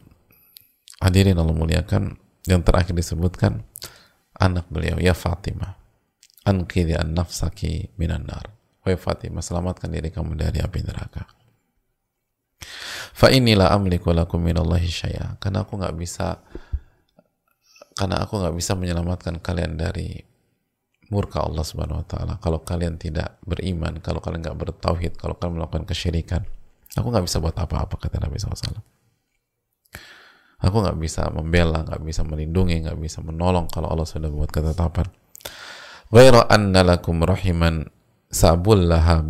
hadirin 1.05 1.37
Allah 1.37 1.53
muliakan 1.53 2.17
yang 2.49 2.65
terakhir 2.65 2.97
disebutkan 2.97 3.61
anak 4.41 4.65
beliau 4.73 4.97
ya 4.97 5.13
Fatimah 5.13 5.77
anqidhi 6.49 6.97
an 6.97 7.13
nafsaki 7.13 7.93
minan 8.01 8.25
nar 8.25 8.49
wahai 8.81 8.97
Fatimah 8.97 9.45
selamatkan 9.45 9.93
diri 9.93 10.09
kamu 10.09 10.33
dari 10.33 10.65
api 10.65 10.79
neraka 10.81 11.29
fa 13.13 13.29
inilah 13.29 13.69
amliku 13.69 14.09
lakum 14.09 14.41
minallahi 14.41 14.89
syai'a 14.89 15.37
karena 15.37 15.61
aku 15.61 15.77
nggak 15.77 15.93
bisa 15.93 16.41
karena 17.95 18.25
aku 18.25 18.41
nggak 18.41 18.55
bisa 18.57 18.73
menyelamatkan 18.75 19.39
kalian 19.39 19.77
dari 19.77 20.19
murka 21.09 21.45
Allah 21.45 21.63
Subhanahu 21.63 22.03
Wa 22.03 22.07
Taala. 22.11 22.33
Kalau 22.43 22.59
kalian 22.65 22.99
tidak 22.99 23.39
beriman, 23.45 24.01
kalau 24.03 24.19
kalian 24.19 24.43
nggak 24.43 24.57
bertauhid, 24.57 25.13
kalau 25.15 25.37
kalian 25.39 25.63
melakukan 25.63 25.87
kesyirikan, 25.87 26.43
aku 26.97 27.07
nggak 27.07 27.23
bisa 27.23 27.39
buat 27.39 27.55
apa-apa 27.55 27.95
kata 27.95 28.19
Nabi 28.19 28.35
SAW. 28.35 28.83
Aku 30.65 30.81
nggak 30.81 30.97
bisa 30.97 31.29
membela, 31.29 31.85
nggak 31.85 32.01
bisa 32.01 32.25
melindungi, 32.25 32.81
nggak 32.81 32.97
bisa 32.97 33.21
menolong 33.21 33.69
kalau 33.69 33.93
Allah 33.93 34.09
sudah 34.09 34.33
buat 34.33 34.49
ketetapan. 34.49 35.05
Ghaira 36.09 36.49
anna 36.49 36.81
lakum 36.81 37.21
rahiman 37.21 37.85
sabullaha. 38.33 39.21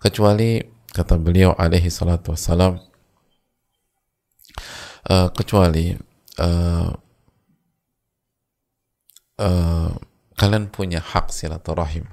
Kecuali 0.00 0.48
kata 0.96 1.20
beliau 1.20 1.52
alaihi 1.52 1.92
salatu 1.92 2.32
wassalam 2.32 2.80
uh, 5.12 5.28
kecuali 5.28 5.92
uh, 6.40 6.90
uh, 9.40 9.90
kalian 10.36 10.64
punya 10.72 11.00
hak 11.04 11.28
silaturahim 11.28 12.08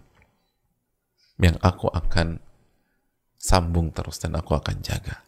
yang 1.39 1.55
aku 1.59 1.87
akan 1.91 2.39
sambung 3.35 3.91
terus 3.91 4.19
dan 4.19 4.35
aku 4.39 4.55
akan 4.55 4.79
jaga. 4.79 5.23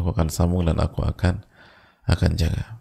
Aku 0.00 0.16
akan 0.16 0.32
sambung 0.32 0.64
dan 0.64 0.80
aku 0.80 1.04
akan 1.04 1.44
akan 2.08 2.30
jaga. 2.40 2.80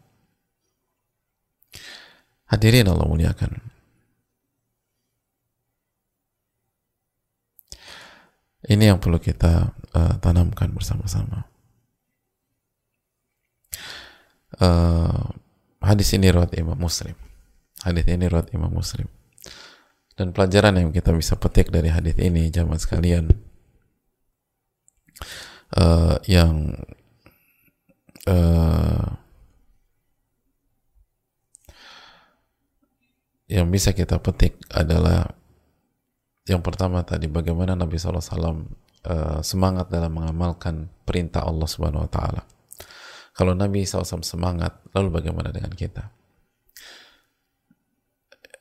Hadirin 2.49 2.87
Allah 2.87 3.05
muliakan. 3.05 3.59
Ini 8.69 8.95
yang 8.95 8.99
perlu 8.99 9.19
kita 9.19 9.75
uh, 9.95 10.15
tanamkan 10.19 10.71
bersama-sama. 10.71 11.47
Uh, 14.59 15.31
hadis 15.79 16.11
ini 16.11 16.27
riwayat 16.27 16.55
Imam 16.59 16.75
Muslim. 16.75 17.15
Hadis 17.85 18.03
ini 18.09 18.27
riwayat 18.27 18.51
Imam 18.51 18.71
Muslim. 18.73 19.07
Dan 20.19 20.35
pelajaran 20.35 20.75
yang 20.75 20.91
kita 20.91 21.15
bisa 21.15 21.39
petik 21.39 21.71
dari 21.71 21.87
hadis 21.87 22.19
ini, 22.19 22.51
zaman 22.51 22.75
sekalian, 22.75 23.31
uh, 25.79 26.19
yang 26.27 26.75
uh, 28.27 29.07
yang 33.49 33.67
bisa 33.71 33.95
kita 33.95 34.19
petik 34.19 34.59
adalah 34.73 35.29
yang 36.49 36.65
pertama 36.65 37.05
tadi 37.05 37.29
bagaimana 37.29 37.77
Nabi 37.77 38.01
SAW 38.01 38.17
uh, 38.17 38.65
eh, 39.05 39.39
semangat 39.45 39.93
dalam 39.93 40.17
mengamalkan 40.17 40.89
perintah 41.05 41.45
Allah 41.45 41.69
Subhanahu 41.69 42.09
Wa 42.09 42.11
Taala. 42.11 42.41
Kalau 43.37 43.53
Nabi 43.53 43.85
SAW 43.85 44.25
semangat, 44.25 44.83
lalu 44.91 45.13
bagaimana 45.13 45.53
dengan 45.53 45.71
kita? 45.71 46.11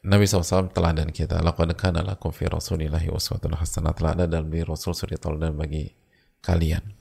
Nabi 0.07 0.25
SAW 0.29 0.71
teladan 0.71 1.11
kita. 1.11 1.43
Laqad 1.43 1.75
kana 1.75 2.07
lakum 2.07 2.31
fi 2.31 2.47
rasulillahi 2.47 3.11
uswatun 3.11 3.59
hasanah. 3.59 3.91
Telah 3.97 4.13
ada 4.15 4.25
dalam 4.31 4.47
diri 4.49 4.63
Rasul 4.63 4.95
suri 4.95 5.19
teladan 5.19 5.59
bagi 5.59 5.91
kalian. 6.39 6.95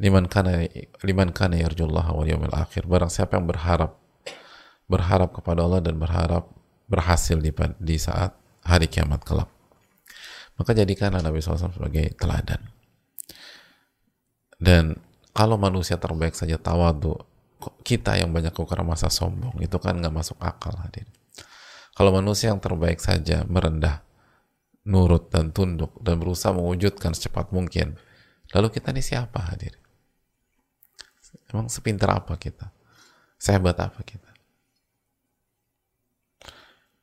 Liman 0.00 0.32
kana 0.32 0.64
liman 1.04 1.28
kana 1.30 1.60
yarjullah 1.60 2.16
wal 2.16 2.24
yawmil 2.24 2.56
akhir. 2.56 2.88
Barang 2.88 3.12
siapa 3.12 3.36
yang 3.36 3.44
berharap 3.44 4.00
berharap 4.88 5.30
kepada 5.36 5.62
Allah 5.62 5.84
dan 5.84 6.00
berharap 6.00 6.50
berhasil 6.90 7.38
di, 7.38 7.54
di 7.78 7.96
saat 8.00 8.34
hari 8.66 8.90
kiamat 8.90 9.22
kelak. 9.22 9.46
Maka 10.58 10.76
jadikanlah 10.76 11.24
Nabi 11.24 11.40
SAW 11.40 11.72
sebagai 11.72 12.12
teladan. 12.18 12.60
Dan 14.60 14.98
kalau 15.32 15.56
manusia 15.56 15.96
terbaik 15.96 16.36
saja 16.36 16.60
tawadu, 16.60 17.16
kita 17.80 18.20
yang 18.20 18.28
banyak 18.28 18.52
ukuran 18.52 18.84
masa 18.84 19.08
sombong, 19.08 19.56
itu 19.64 19.72
kan 19.80 19.96
nggak 19.96 20.12
masuk 20.12 20.36
akal 20.36 20.76
hadir. 20.84 21.08
Kalau 21.96 22.12
manusia 22.12 22.52
yang 22.52 22.60
terbaik 22.60 23.00
saja 23.00 23.48
merendah, 23.48 24.04
nurut 24.84 25.32
dan 25.32 25.48
tunduk, 25.56 25.96
dan 26.04 26.20
berusaha 26.20 26.52
mewujudkan 26.52 27.16
secepat 27.16 27.56
mungkin, 27.56 27.96
lalu 28.52 28.68
kita 28.68 28.92
ini 28.92 29.00
siapa 29.00 29.40
hadir? 29.48 29.79
Emang 31.50 31.66
sepintar 31.66 32.14
apa 32.14 32.38
kita? 32.38 32.70
Sehebat 33.36 33.76
apa 33.82 34.00
kita? 34.06 34.30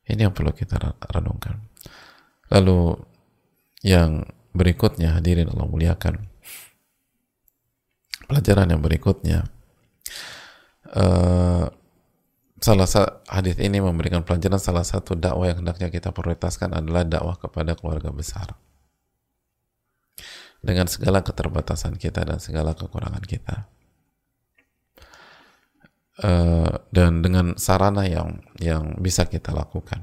Ini 0.08 0.32
yang 0.32 0.34
perlu 0.34 0.56
kita 0.56 0.80
renungkan. 1.12 1.60
Lalu 2.48 2.96
yang 3.84 4.24
berikutnya 4.56 5.20
hadirin 5.20 5.51
Allah 5.51 5.68
muliakan. 5.68 6.16
Pelajaran 8.27 8.72
yang 8.72 8.84
berikutnya 8.84 9.48
uh, 10.92 11.68
salah 12.60 12.88
satu 12.89 13.24
hadis 13.30 13.56
ini 13.60 13.80
memberikan 13.80 14.24
pelajaran 14.24 14.60
salah 14.60 14.84
satu 14.84 15.16
dakwah 15.16 15.48
yang 15.51 15.63
hendaknya 15.63 15.88
kita 15.88 16.12
prioritaskan 16.12 16.75
adalah 16.75 17.08
dakwah 17.08 17.39
kepada 17.39 17.75
keluarga 17.75 18.12
besar. 18.12 18.56
Dengan 20.60 20.89
segala 20.92 21.24
keterbatasan 21.24 21.96
kita 21.96 22.27
dan 22.27 22.44
segala 22.44 22.75
kekurangan 22.75 23.24
kita. 23.24 23.70
Eh, 26.18 26.72
dan 26.90 27.22
dengan 27.22 27.54
sarana 27.62 28.10
yang 28.10 28.41
yang 28.58 28.98
bisa 28.98 29.30
kita 29.30 29.54
lakukan. 29.54 30.02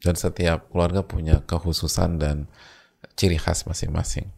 Dan 0.00 0.16
setiap 0.16 0.72
keluarga 0.72 1.04
punya 1.04 1.44
kekhususan 1.44 2.16
dan 2.16 2.48
ciri 3.20 3.36
khas 3.36 3.68
masing-masing. 3.68 4.32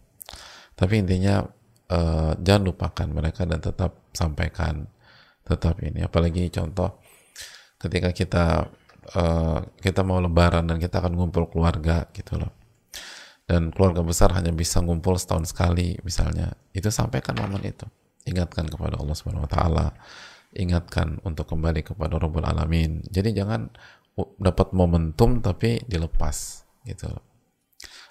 Tapi 0.74 1.00
intinya 1.00 1.46
uh, 1.88 2.34
jangan 2.36 2.62
lupakan 2.68 3.08
mereka 3.08 3.46
dan 3.46 3.62
tetap 3.62 4.10
sampaikan 4.12 4.90
tetap 5.46 5.78
ini. 5.80 6.04
Apalagi 6.04 6.50
contoh 6.52 7.00
ketika 7.80 8.10
kita 8.12 8.44
uh, 9.14 9.62
kita 9.80 10.02
mau 10.04 10.18
lebaran 10.20 10.66
dan 10.68 10.76
kita 10.82 11.00
akan 11.00 11.14
ngumpul 11.16 11.48
keluarga 11.48 12.10
gitu 12.12 12.36
loh. 12.42 12.52
Dan 13.46 13.70
keluarga 13.72 14.02
besar 14.04 14.34
hanya 14.36 14.52
bisa 14.52 14.82
ngumpul 14.82 15.16
setahun 15.16 15.54
sekali 15.54 15.96
misalnya. 16.04 16.52
Itu 16.74 16.90
sampaikan 16.90 17.38
momen 17.38 17.62
itu. 17.64 17.86
Ingatkan 18.28 18.68
kepada 18.68 19.00
Allah 19.00 19.16
Subhanahu 19.16 19.46
Wa 19.48 19.52
Taala 19.54 19.86
ingatkan 20.54 21.18
untuk 21.26 21.50
kembali 21.50 21.82
kepada 21.82 22.16
Rabbul 22.16 22.46
Alamin. 22.46 23.02
Jadi 23.10 23.34
jangan 23.34 23.68
dapat 24.38 24.70
momentum 24.70 25.42
tapi 25.42 25.82
dilepas 25.90 26.62
gitu. 26.86 27.10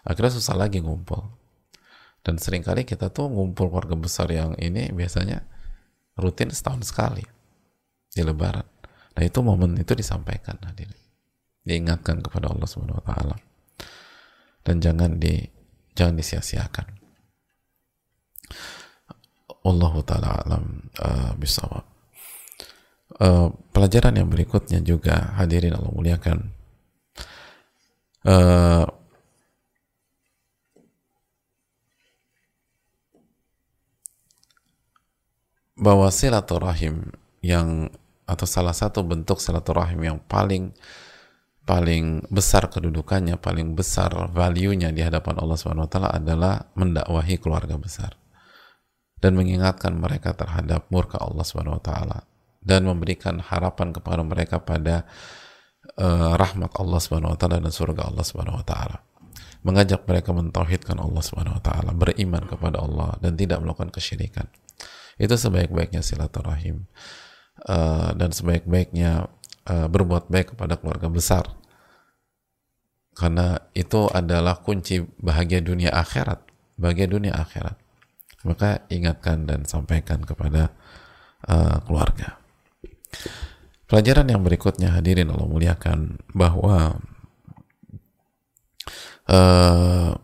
Akhirnya 0.04 0.36
susah 0.36 0.60
lagi 0.60 0.84
ngumpul. 0.84 1.24
Dan 2.24 2.40
sering 2.40 2.64
kali 2.64 2.88
kita 2.88 3.12
tuh 3.12 3.28
ngumpul 3.28 3.68
keluarga 3.68 3.96
besar 4.00 4.32
yang 4.32 4.56
ini 4.60 4.92
biasanya 4.96 5.44
rutin 6.16 6.52
setahun 6.52 6.88
sekali 6.88 7.24
di 8.12 8.22
lebaran. 8.24 8.64
Nah 9.14 9.24
itu 9.24 9.40
momen 9.44 9.76
itu 9.80 9.92
disampaikan 9.96 10.60
hadirin. 10.64 11.00
Diingatkan 11.64 12.20
kepada 12.24 12.52
Allah 12.52 12.68
Subhanahu 12.68 13.00
wa 13.00 13.06
taala. 13.08 13.38
Dan 14.64 14.80
jangan 14.80 15.20
di 15.20 15.44
jangan 15.96 16.16
disia-siakan. 16.20 16.88
Allah 19.64 19.94
taala 20.04 20.30
alam 20.44 20.64
uh, 21.00 21.32
bisawab. 21.40 21.93
Uh, 23.14 23.54
pelajaran 23.70 24.18
yang 24.18 24.26
berikutnya 24.26 24.82
juga 24.82 25.38
hadirin 25.38 25.78
Allah 25.78 25.94
muliakan. 25.94 26.50
Uh, 28.24 28.88
bahwa 35.78 36.08
silaturahim 36.10 37.12
yang 37.44 37.92
atau 38.24 38.48
salah 38.48 38.72
satu 38.72 39.04
bentuk 39.04 39.44
silaturahim 39.44 40.00
yang 40.00 40.18
paling 40.32 40.72
paling 41.64 42.24
besar 42.28 42.68
kedudukannya, 42.68 43.40
paling 43.40 43.76
besar 43.76 44.12
value-nya 44.32 44.92
di 44.92 45.04
hadapan 45.04 45.40
Allah 45.40 45.56
Subhanahu 45.60 45.88
wa 45.88 45.92
taala 45.92 46.10
adalah 46.12 46.72
mendakwahi 46.76 47.40
keluarga 47.40 47.76
besar 47.80 48.16
dan 49.24 49.40
mengingatkan 49.40 49.96
mereka 49.96 50.36
terhadap 50.36 50.88
murka 50.92 51.20
Allah 51.20 51.44
Subhanahu 51.44 51.80
wa 51.80 51.84
taala 51.84 52.20
dan 52.64 52.88
memberikan 52.88 53.44
harapan 53.44 53.92
kepada 53.92 54.24
mereka 54.24 54.64
pada 54.64 55.04
uh, 56.00 56.34
rahmat 56.40 56.72
Allah 56.80 57.00
Subhanahu 57.00 57.36
wa 57.36 57.40
taala 57.40 57.60
dan 57.60 57.72
surga 57.72 58.08
Allah 58.08 58.26
Subhanahu 58.26 58.60
wa 58.64 58.66
taala. 58.66 58.98
Mengajak 59.64 60.04
mereka 60.04 60.36
mentauhidkan 60.36 61.00
Allah 61.00 61.24
Subhanahu 61.24 61.60
wa 61.60 61.64
taala, 61.64 61.92
beriman 61.96 62.44
kepada 62.48 62.84
Allah 62.84 63.16
dan 63.24 63.36
tidak 63.40 63.64
melakukan 63.64 63.92
kesyirikan. 63.92 64.48
Itu 65.16 65.36
sebaik-baiknya 65.40 66.04
silaturahim. 66.04 66.88
Uh, 67.64 68.12
dan 68.18 68.34
sebaik-baiknya 68.34 69.30
uh, 69.70 69.88
berbuat 69.88 70.28
baik 70.28 70.58
kepada 70.58 70.76
keluarga 70.76 71.08
besar. 71.08 71.46
Karena 73.14 73.62
itu 73.78 74.10
adalah 74.10 74.58
kunci 74.66 75.06
bahagia 75.22 75.62
dunia 75.62 75.94
akhirat, 75.94 76.44
bahagia 76.76 77.06
dunia 77.06 77.38
akhirat. 77.38 77.78
Maka 78.44 78.84
ingatkan 78.92 79.48
dan 79.48 79.64
sampaikan 79.64 80.26
kepada 80.26 80.74
uh, 81.48 81.78
keluarga. 81.88 82.43
Pelajaran 83.94 84.26
yang 84.26 84.42
berikutnya 84.42 84.90
hadirin 84.90 85.30
Allah 85.30 85.46
muliakan 85.46 86.18
bahwa 86.34 86.98
uh, 89.30 90.18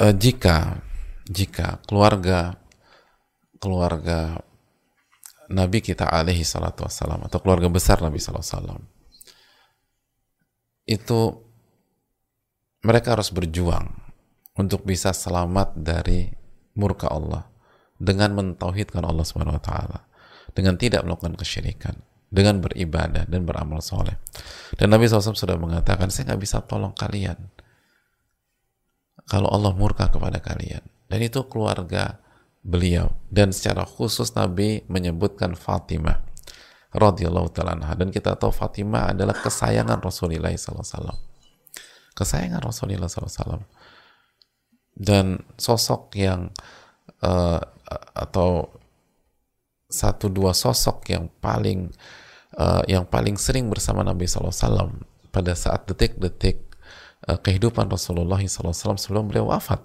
uh, 0.00 0.14
jika 0.16 0.80
jika 1.28 1.84
keluarga 1.84 2.56
keluarga 3.60 4.40
Nabi 5.52 5.84
kita 5.84 6.08
alaihi 6.08 6.48
salatu 6.48 6.88
wassalam 6.88 7.28
atau 7.28 7.44
keluarga 7.44 7.68
besar 7.68 8.00
Nabi 8.00 8.24
wasallam 8.24 8.88
itu 10.88 11.44
mereka 12.88 13.20
harus 13.20 13.28
berjuang 13.28 13.84
untuk 14.56 14.80
bisa 14.88 15.12
selamat 15.12 15.76
dari 15.76 16.32
murka 16.72 17.12
Allah 17.12 17.52
dengan 17.96 18.34
mentauhidkan 18.34 19.02
Allah 19.06 19.22
Subhanahu 19.22 19.58
wa 19.58 19.64
taala 19.64 19.98
dengan 20.54 20.78
tidak 20.78 21.02
melakukan 21.06 21.38
kesyirikan 21.38 21.98
dengan 22.30 22.58
beribadah 22.58 23.26
dan 23.30 23.46
beramal 23.46 23.78
soleh. 23.78 24.18
Dan 24.74 24.90
Nabi 24.90 25.06
SAW 25.06 25.38
sudah 25.38 25.54
mengatakan 25.54 26.10
saya 26.10 26.34
nggak 26.34 26.42
bisa 26.42 26.58
tolong 26.66 26.94
kalian 26.94 27.38
kalau 29.30 29.48
Allah 29.50 29.70
murka 29.72 30.10
kepada 30.10 30.42
kalian. 30.42 30.82
Dan 31.06 31.22
itu 31.22 31.46
keluarga 31.46 32.18
beliau. 32.66 33.14
Dan 33.30 33.54
secara 33.54 33.86
khusus 33.86 34.34
Nabi 34.34 34.82
menyebutkan 34.90 35.54
Fatimah 35.54 36.34
radhiyallahu 36.94 37.50
taala 37.50 37.74
dan 37.98 38.08
kita 38.14 38.38
tahu 38.38 38.54
Fatimah 38.54 39.10
adalah 39.10 39.34
kesayangan 39.34 39.98
Rasulullah 39.98 40.54
SAW 40.54 41.34
kesayangan 42.14 42.62
Rasulullah 42.62 43.10
SAW 43.10 43.66
dan 44.94 45.42
sosok 45.58 46.14
yang 46.14 46.54
uh, 47.26 47.58
atau 48.14 48.68
satu 49.88 50.26
dua 50.32 50.50
sosok 50.56 51.06
yang 51.12 51.30
paling 51.38 51.92
uh, 52.58 52.82
yang 52.90 53.06
paling 53.06 53.38
sering 53.38 53.70
bersama 53.70 54.02
Nabi 54.02 54.26
SAW 54.26 54.90
pada 55.30 55.52
saat 55.54 55.86
detik-detik 55.86 56.62
uh, 57.30 57.38
kehidupan 57.38 57.86
Rasulullah 57.90 58.40
SAW 58.42 58.98
sebelum 58.98 59.30
beliau 59.30 59.50
wafat. 59.50 59.82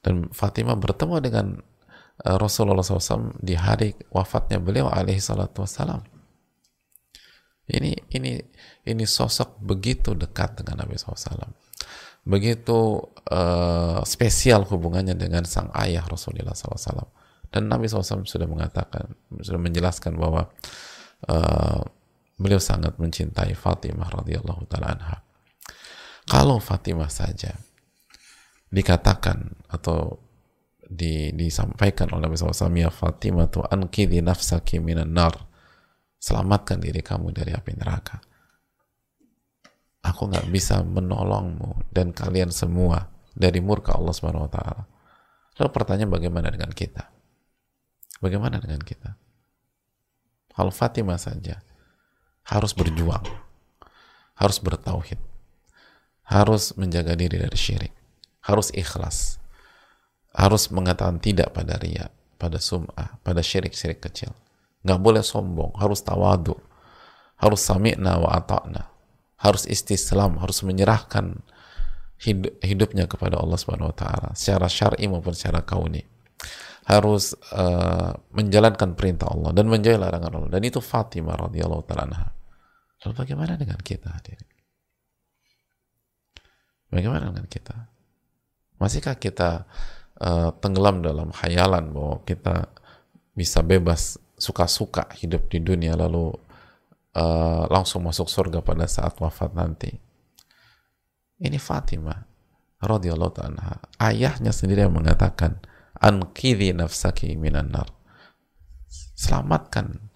Dan 0.00 0.30
Fatimah 0.30 0.78
bertemu 0.78 1.16
dengan 1.18 1.46
uh, 2.24 2.36
Rasulullah 2.38 2.84
SAW 2.84 3.36
di 3.42 3.58
hari 3.58 3.96
wafatnya 4.12 4.62
beliau 4.62 4.88
alaihi 4.88 5.20
salatu 5.20 5.64
wassalam. 5.64 6.04
Ini 7.66 7.98
ini 8.14 8.38
ini 8.86 9.04
sosok 9.04 9.58
begitu 9.58 10.14
dekat 10.14 10.62
dengan 10.62 10.86
Nabi 10.86 10.94
SAW. 10.94 11.50
Begitu 12.22 12.78
uh, 13.30 14.00
spesial 14.06 14.62
hubungannya 14.66 15.18
dengan 15.18 15.42
sang 15.46 15.70
ayah 15.74 16.06
Rasulullah 16.06 16.54
SAW. 16.54 17.10
Dan 17.50 17.70
Nabi 17.70 17.86
SAW 17.86 18.26
sudah 18.26 18.46
mengatakan, 18.46 19.14
sudah 19.40 19.60
menjelaskan 19.60 20.18
bahwa 20.18 20.50
uh, 21.30 21.80
beliau 22.36 22.60
sangat 22.60 22.98
mencintai 23.00 23.56
Fatimah 23.56 24.10
radhiyallahu 24.12 24.62
taala 24.68 24.92
anha. 24.92 25.16
Kalau 26.26 26.58
Fatimah 26.58 27.08
saja 27.08 27.54
dikatakan 28.66 29.62
atau 29.70 30.18
di, 30.86 31.30
disampaikan 31.34 32.10
oleh 32.14 32.26
Nabi 32.26 32.34
SAW, 32.38 32.74
ya 32.74 32.90
Fatimah 32.90 33.46
tu 33.50 33.62
di 33.62 34.18
nafsaki 34.22 34.78
minan 34.82 35.14
nar. 35.14 35.34
Selamatkan 36.16 36.82
diri 36.82 37.04
kamu 37.04 37.30
dari 37.30 37.54
api 37.54 37.72
neraka. 37.78 38.18
Aku 40.02 40.26
nggak 40.26 40.50
bisa 40.50 40.82
menolongmu 40.82 41.92
dan 41.94 42.10
kalian 42.10 42.50
semua 42.50 43.15
dari 43.36 43.60
murka 43.60 43.92
Allah 43.92 44.16
Subhanahu 44.16 44.48
wa 44.48 44.52
taala. 44.52 44.82
Lalu 45.60 45.70
pertanyaan 45.72 46.08
bagaimana 46.08 46.48
dengan 46.48 46.72
kita? 46.72 47.04
Bagaimana 48.24 48.56
dengan 48.56 48.80
kita? 48.80 49.12
Kalau 50.56 50.72
Fatimah 50.72 51.20
saja 51.20 51.60
harus 52.48 52.72
berjuang, 52.72 53.28
harus 54.40 54.56
bertauhid, 54.56 55.20
harus 56.24 56.72
menjaga 56.80 57.12
diri 57.12 57.36
dari 57.36 57.58
syirik, 57.60 57.92
harus 58.40 58.72
ikhlas, 58.72 59.36
harus 60.32 60.72
mengatakan 60.72 61.20
tidak 61.20 61.52
pada 61.52 61.76
ria, 61.76 62.08
pada 62.40 62.56
sum'ah, 62.56 63.20
pada 63.20 63.44
syirik-syirik 63.44 64.00
kecil. 64.00 64.32
Nggak 64.80 65.00
boleh 65.00 65.20
sombong, 65.24 65.76
harus 65.76 66.00
tawadu, 66.00 66.56
harus 67.36 67.60
sami'na 67.60 68.16
wa 68.16 68.32
ata'na, 68.32 68.88
harus 69.40 69.68
istislam, 69.68 70.40
harus 70.40 70.64
menyerahkan 70.64 71.44
hidupnya 72.64 73.04
kepada 73.04 73.36
Allah 73.36 73.60
Subhanahu 73.60 73.92
wa 73.92 73.96
taala 73.96 74.28
secara 74.32 74.66
syar'i 74.72 75.04
maupun 75.04 75.36
secara 75.36 75.60
kauni 75.60 76.00
harus 76.86 77.34
uh, 77.50 78.14
menjalankan 78.30 78.94
perintah 78.94 79.26
Allah 79.26 79.50
dan 79.50 79.66
menjauhi 79.66 79.98
larangan 79.98 80.32
Allah 80.38 80.50
dan 80.54 80.62
itu 80.62 80.78
Fatimah 80.78 81.34
radhiyallahu 81.50 81.82
taala. 81.82 82.30
Lalu 83.02 83.12
bagaimana 83.12 83.58
dengan 83.58 83.76
kita 83.82 84.14
hadirin? 84.14 84.48
Bagaimana 86.86 87.34
dengan 87.34 87.46
kita? 87.50 87.74
Masihkah 88.78 89.18
kita 89.18 89.66
uh, 90.22 90.54
tenggelam 90.62 91.02
dalam 91.02 91.34
khayalan 91.34 91.90
bahwa 91.90 92.22
kita 92.22 92.70
bisa 93.34 93.60
bebas 93.66 94.16
suka-suka 94.38 95.10
hidup 95.18 95.50
di 95.50 95.58
dunia 95.58 95.98
lalu 95.98 96.32
uh, 97.18 97.66
langsung 97.66 98.06
masuk 98.06 98.30
surga 98.30 98.62
pada 98.62 98.86
saat 98.86 99.18
wafat 99.18 99.52
nanti? 99.58 100.05
Ini 101.36 101.60
Fatimah 101.60 102.16
radhiyallahu 102.80 103.32
taala 103.32 103.80
ayahnya 104.00 104.52
sendiri 104.52 104.84
yang 104.84 104.94
mengatakan 104.96 105.60
ankidhi 106.00 106.72
nafsaki 106.72 107.36
minan 107.36 107.72
nar. 107.72 107.88
Selamatkan 109.16 110.12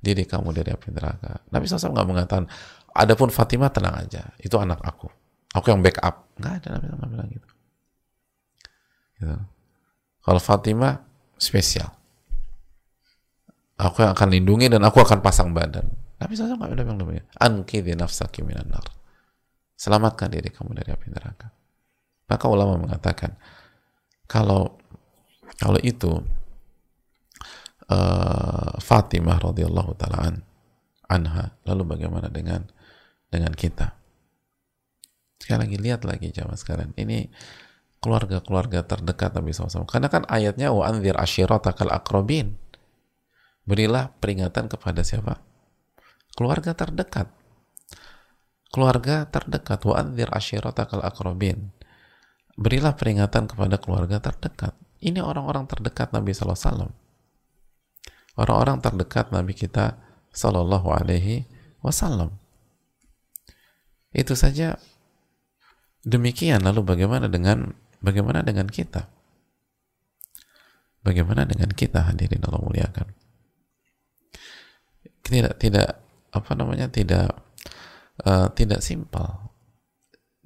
diri 0.00 0.24
kamu 0.28 0.52
dari 0.52 0.72
api 0.72 0.92
neraka. 0.92 1.44
Nabi 1.52 1.64
SAW 1.68 1.92
nggak 1.92 2.08
mengatakan 2.08 2.44
adapun 2.92 3.28
Fatimah 3.28 3.72
tenang 3.72 3.96
aja 4.00 4.32
itu 4.40 4.56
anak 4.56 4.80
aku. 4.80 5.08
Aku 5.52 5.68
yang 5.68 5.84
backup. 5.84 6.32
Nggak 6.40 6.52
ada 6.64 6.68
Nabi 6.76 6.84
SAW 6.88 7.08
bilang 7.12 7.28
gitu. 7.28 7.48
gitu. 9.20 9.36
Kalau 10.22 10.40
Fatimah 10.40 10.94
spesial. 11.36 11.90
Aku 13.76 14.04
yang 14.04 14.14
akan 14.14 14.28
lindungi 14.30 14.70
dan 14.70 14.84
aku 14.84 15.02
akan 15.02 15.20
pasang 15.20 15.52
badan. 15.52 15.84
Nabi 16.16 16.32
SAW 16.32 16.56
nggak 16.56 16.70
bilang 16.76 16.96
demikian 16.96 17.26
ankidhi 17.36 17.92
nafsaki 17.98 18.46
minan 18.46 18.70
nar 18.70 19.01
selamatkan 19.82 20.30
diri 20.30 20.54
kamu 20.54 20.78
dari 20.78 20.94
api 20.94 21.10
neraka 21.10 21.50
maka 22.30 22.46
ulama 22.46 22.78
mengatakan 22.78 23.34
kalau 24.30 24.78
kalau 25.58 25.78
itu 25.82 26.22
uh, 27.92 28.74
Fatimah 28.80 29.38
radhiyallahu 29.42 29.92
taala 30.00 30.32
anha, 31.12 31.44
lalu 31.68 31.82
bagaimana 31.96 32.32
dengan 32.32 32.64
dengan 33.28 33.52
kita? 33.52 33.92
Sekali 35.36 35.68
lagi 35.68 35.76
lihat 35.76 36.00
lagi 36.06 36.30
jamaah 36.30 36.56
sekalian. 36.56 36.94
Ini 36.94 37.28
keluarga-keluarga 37.98 38.86
terdekat 38.86 39.34
Nabi 39.34 39.50
SAW. 39.50 39.90
Karena 39.90 40.06
kan 40.06 40.22
ayatnya 40.30 40.70
wa 40.70 40.86
anzir 40.86 41.18
ashiratakal 41.18 41.90
akrobin. 41.90 42.56
Berilah 43.62 44.10
peringatan 44.18 44.66
kepada 44.66 45.06
siapa? 45.06 45.38
Keluarga 46.34 46.74
terdekat. 46.74 47.30
Keluarga 48.72 49.28
terdekat 49.28 49.84
wa 49.84 50.00
anzir 50.00 50.32
ashiratakal 50.32 51.04
akrobin. 51.04 51.76
Berilah 52.56 52.96
peringatan 52.96 53.44
kepada 53.44 53.76
keluarga 53.76 54.16
terdekat. 54.16 54.72
Ini 55.04 55.20
orang-orang 55.20 55.68
terdekat 55.68 56.16
Nabi 56.16 56.32
SAW. 56.32 56.88
Orang-orang 58.32 58.80
terdekat 58.80 59.28
Nabi 59.28 59.52
kita 59.52 60.00
Sallallahu 60.32 60.88
Alaihi 60.88 61.44
Wasallam. 61.84 62.32
Itu 64.16 64.32
saja 64.32 64.80
demikian. 66.08 66.64
Lalu 66.64 66.80
bagaimana 66.96 67.28
dengan 67.28 67.76
bagaimana 68.00 68.40
dengan 68.40 68.72
kita? 68.72 69.08
Bagaimana 71.02 71.44
dengan 71.44 71.68
kita 71.76 72.08
hadirin 72.08 72.40
Allah 72.46 72.62
muliakan? 72.62 73.08
Tidak 75.20 75.60
tidak 75.60 76.00
apa 76.32 76.50
namanya 76.56 76.88
tidak 76.88 77.36
uh, 78.20 78.52
tidak 78.52 78.84
simpel. 78.84 79.52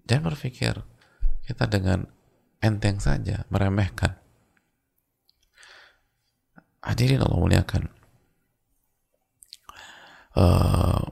Jangan 0.07 0.31
berpikir 0.31 0.79
kita 1.47 1.65
dengan 1.67 2.07
enteng 2.63 3.03
saja 3.03 3.43
meremehkan 3.51 4.19
Hadirin 6.87 7.19
Allah 7.19 7.39
muliakan. 7.43 7.83
Uh, 10.39 11.03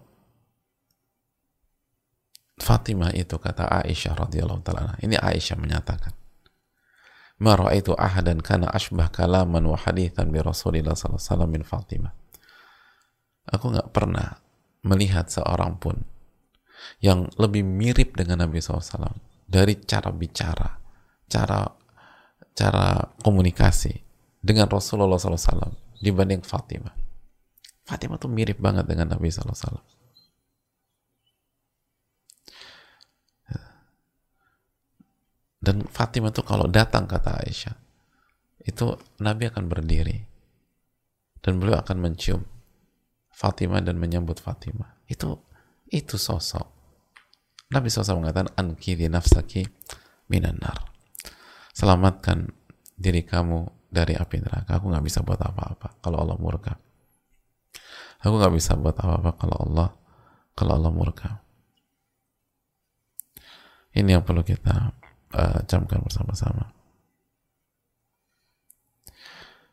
Fatimah 2.62 3.11
itu 3.11 3.35
kata 3.35 3.67
Aisyah 3.83 4.14
radhiyallahu 4.14 4.62
taala. 4.62 4.95
Ini 5.03 5.19
Aisyah 5.19 5.59
menyatakan, 5.59 6.14
"Ma 7.43 7.59
ra'aitu 7.59 7.99
ahadan 7.99 8.38
kana 8.38 8.71
ashbah 8.71 9.11
kalaman 9.11 9.67
wa 9.67 9.75
hadithan 9.75 10.31
bi 10.31 10.38
Rasulillah 10.38 10.95
sallallahu 10.95 11.19
alaihi 11.19 11.33
wasallam 11.35 11.51
min 11.51 11.62
Fatimah." 11.67 12.14
Aku 13.51 13.75
nggak 13.75 13.90
pernah 13.90 14.38
melihat 14.87 15.27
seorang 15.27 15.75
pun 15.83 16.07
yang 17.01 17.29
lebih 17.37 17.62
mirip 17.64 18.16
dengan 18.16 18.44
Nabi 18.44 18.59
SAW 18.61 19.14
dari 19.44 19.79
cara 19.85 20.11
bicara, 20.11 20.68
cara 21.29 21.61
cara 22.55 23.03
komunikasi, 23.20 23.92
dengan 24.38 24.70
Rasulullah 24.70 25.18
SAW 25.18 25.75
dibanding 25.99 26.40
Fatimah. 26.47 26.94
Fatimah 27.85 28.16
tuh 28.16 28.31
mirip 28.31 28.57
banget 28.62 28.88
dengan 28.88 29.12
Nabi 29.12 29.29
SAW. 29.29 29.83
Dan 35.64 35.81
Fatimah 35.88 36.29
tuh 36.29 36.44
kalau 36.44 36.68
datang 36.68 37.09
kata 37.09 37.40
Aisyah, 37.40 37.77
itu 38.68 39.01
Nabi 39.25 39.49
akan 39.49 39.64
berdiri 39.64 40.29
dan 41.40 41.57
beliau 41.57 41.81
akan 41.81 42.05
mencium 42.05 42.44
Fatimah 43.33 43.81
dan 43.81 43.97
menyambut 43.97 44.44
Fatimah. 44.44 45.01
Itu 45.09 45.40
itu 45.88 46.20
sosok. 46.20 46.74
Nabi 47.75 47.91
SAW 47.91 48.23
mengatakan 48.23 48.55
di 48.79 49.07
nafsaki 49.11 49.67
minan 50.31 50.63
nar. 50.63 50.79
Selamatkan 51.75 52.55
diri 52.95 53.27
kamu 53.27 53.91
dari 53.91 54.15
api 54.15 54.39
neraka. 54.39 54.79
Aku 54.79 54.95
nggak 54.95 55.03
bisa 55.03 55.27
buat 55.27 55.43
apa-apa 55.43 55.99
kalau 55.99 56.23
Allah 56.23 56.39
murka. 56.39 56.79
Aku 58.23 58.39
nggak 58.39 58.55
bisa 58.55 58.79
buat 58.79 58.95
apa-apa 58.95 59.35
kalau 59.35 59.57
Allah 59.59 59.89
kalau 60.55 60.73
Allah 60.79 60.93
murka. 60.95 61.43
Ini 63.95 64.19
yang 64.19 64.23
perlu 64.27 64.47
kita 64.47 64.95
uh, 65.35 65.59
camkan 65.67 65.99
bersama-sama. 66.03 66.71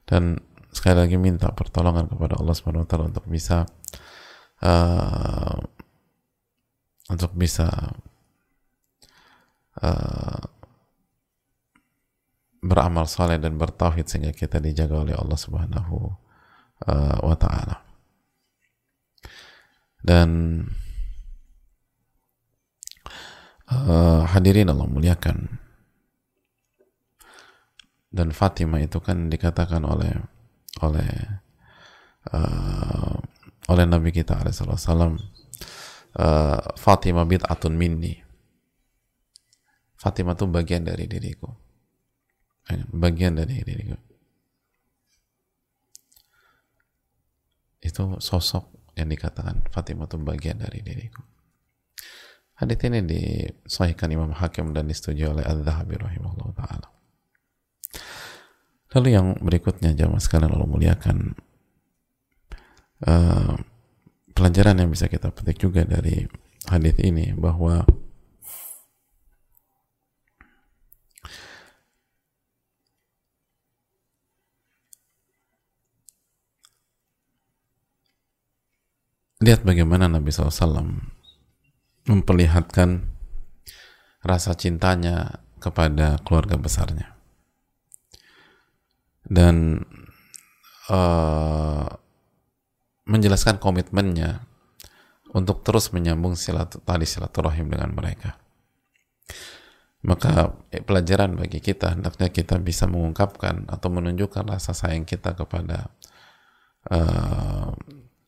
Dan 0.05 0.41
sekali 0.73 1.05
lagi 1.05 1.17
minta 1.21 1.53
pertolongan 1.53 2.09
kepada 2.09 2.37
Allah 2.37 2.53
Subhanahu 2.57 2.83
wa 2.85 2.89
taala 2.89 3.09
untuk 3.09 3.25
bisa 3.29 3.65
uh, 4.61 5.57
untuk 7.11 7.35
bisa 7.35 7.67
uh, 9.83 10.41
beramal 12.61 13.09
saleh 13.09 13.41
dan 13.41 13.59
bertauhid 13.59 14.07
sehingga 14.07 14.31
kita 14.31 14.63
dijaga 14.63 15.03
oleh 15.03 15.15
Allah 15.17 15.39
Subhanahu 15.39 15.95
uh, 16.87 17.17
wa 17.19 17.35
taala. 17.35 17.83
Dan 20.01 20.29
uh, 23.69 24.23
hadirin 24.25 24.71
Allah 24.71 24.89
muliakan 24.89 25.61
dan 28.11 28.33
Fatimah 28.35 28.81
itu 28.83 28.99
kan 28.99 29.31
dikatakan 29.31 29.87
oleh 29.87 30.11
oleh 30.83 31.11
uh, 32.33 33.15
oleh 33.71 33.85
Nabi 33.87 34.11
kita 34.11 34.41
Alaihissalam 34.41 35.15
uh, 36.17 36.59
Fatimah 36.75 37.27
bid'atun 37.27 37.75
minni. 37.75 38.17
Fatimah 39.95 40.33
itu 40.33 40.45
bagian 40.49 40.83
dari 40.83 41.05
diriku. 41.05 41.47
Bagian 42.89 43.37
dari 43.37 43.61
diriku. 43.61 43.97
Itu 47.81 48.17
sosok 48.17 48.95
yang 48.97 49.09
dikatakan 49.09 49.67
Fatimah 49.69 50.09
itu 50.09 50.17
bagian 50.21 50.57
dari 50.61 50.81
diriku. 50.81 51.21
Hadits 52.61 52.85
ini 52.85 53.01
disahihkan 53.01 54.13
Imam 54.13 54.37
Hakim 54.37 54.69
dan 54.69 54.85
disetujui 54.85 55.25
oleh 55.25 55.41
Al-Zahabi 55.41 55.97
rahimahullah 55.97 56.49
ta'ala. 56.53 56.87
Lalu 58.93 59.07
yang 59.17 59.27
berikutnya 59.41 59.97
jamaah 59.97 60.21
sekalian 60.21 60.53
lalu 60.53 60.77
muliakan. 60.77 61.33
Uh, 63.01 63.57
pelajaran 64.31 64.79
yang 64.79 64.89
bisa 64.91 65.07
kita 65.11 65.29
petik 65.31 65.59
juga 65.61 65.83
dari 65.85 66.25
hadis 66.69 66.95
ini 67.01 67.33
bahwa 67.35 67.83
lihat 79.41 79.65
bagaimana 79.65 80.05
Nabi 80.05 80.29
SAW 80.29 81.01
memperlihatkan 82.05 83.09
rasa 84.21 84.53
cintanya 84.53 85.41
kepada 85.61 86.21
keluarga 86.21 86.57
besarnya. 86.57 87.17
Dan 89.25 89.85
uh, 90.89 91.85
menjelaskan 93.11 93.59
komitmennya 93.59 94.47
untuk 95.35 95.63
terus 95.67 95.91
menyambung 95.91 96.39
silat 96.39 96.79
tali 96.87 97.03
silaturahim 97.03 97.67
dengan 97.67 97.91
mereka. 97.91 98.39
Maka 100.01 100.55
eh, 100.73 100.81
pelajaran 100.81 101.37
bagi 101.37 101.61
kita 101.61 101.93
hendaknya 101.93 102.33
kita 102.33 102.57
bisa 102.57 102.89
mengungkapkan 102.89 103.69
atau 103.69 103.87
menunjukkan 103.93 104.49
rasa 104.49 104.73
sayang 104.73 105.05
kita 105.05 105.37
kepada 105.37 105.93
uh, 106.89 107.69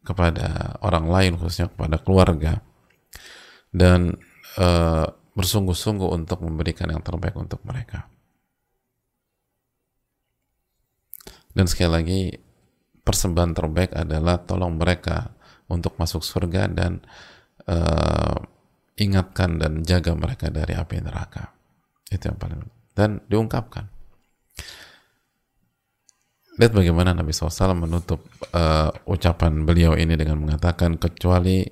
kepada 0.05 0.77
orang 0.85 1.09
lain 1.09 1.33
khususnya 1.39 1.71
kepada 1.73 1.97
keluarga 1.97 2.61
dan 3.73 4.21
uh, 4.61 5.07
bersungguh-sungguh 5.33 6.13
untuk 6.13 6.45
memberikan 6.45 6.93
yang 6.93 7.01
terbaik 7.01 7.33
untuk 7.33 7.65
mereka. 7.65 8.05
Dan 11.53 11.65
sekali 11.65 11.89
lagi 11.89 12.21
persembahan 13.03 13.51
terbaik 13.51 13.91
adalah 13.93 14.39
tolong 14.41 14.79
mereka 14.79 15.35
untuk 15.67 15.95
masuk 15.99 16.23
surga 16.23 16.71
dan 16.71 17.03
uh, 17.67 18.39
ingatkan 18.97 19.59
dan 19.59 19.83
jaga 19.83 20.15
mereka 20.15 20.47
dari 20.47 20.73
api 20.73 21.03
neraka. 21.03 21.51
Itu 22.07 22.31
yang 22.31 22.39
paling 22.39 22.61
dan 22.93 23.21
diungkapkan. 23.27 23.89
Lihat 26.53 26.69
bagaimana 26.69 27.17
Nabi 27.17 27.33
SAW 27.33 27.73
menutup 27.73 28.29
uh, 28.53 28.93
ucapan 29.09 29.65
beliau 29.65 29.97
ini 29.97 30.13
dengan 30.13 30.37
mengatakan 30.37 31.01
kecuali 31.01 31.65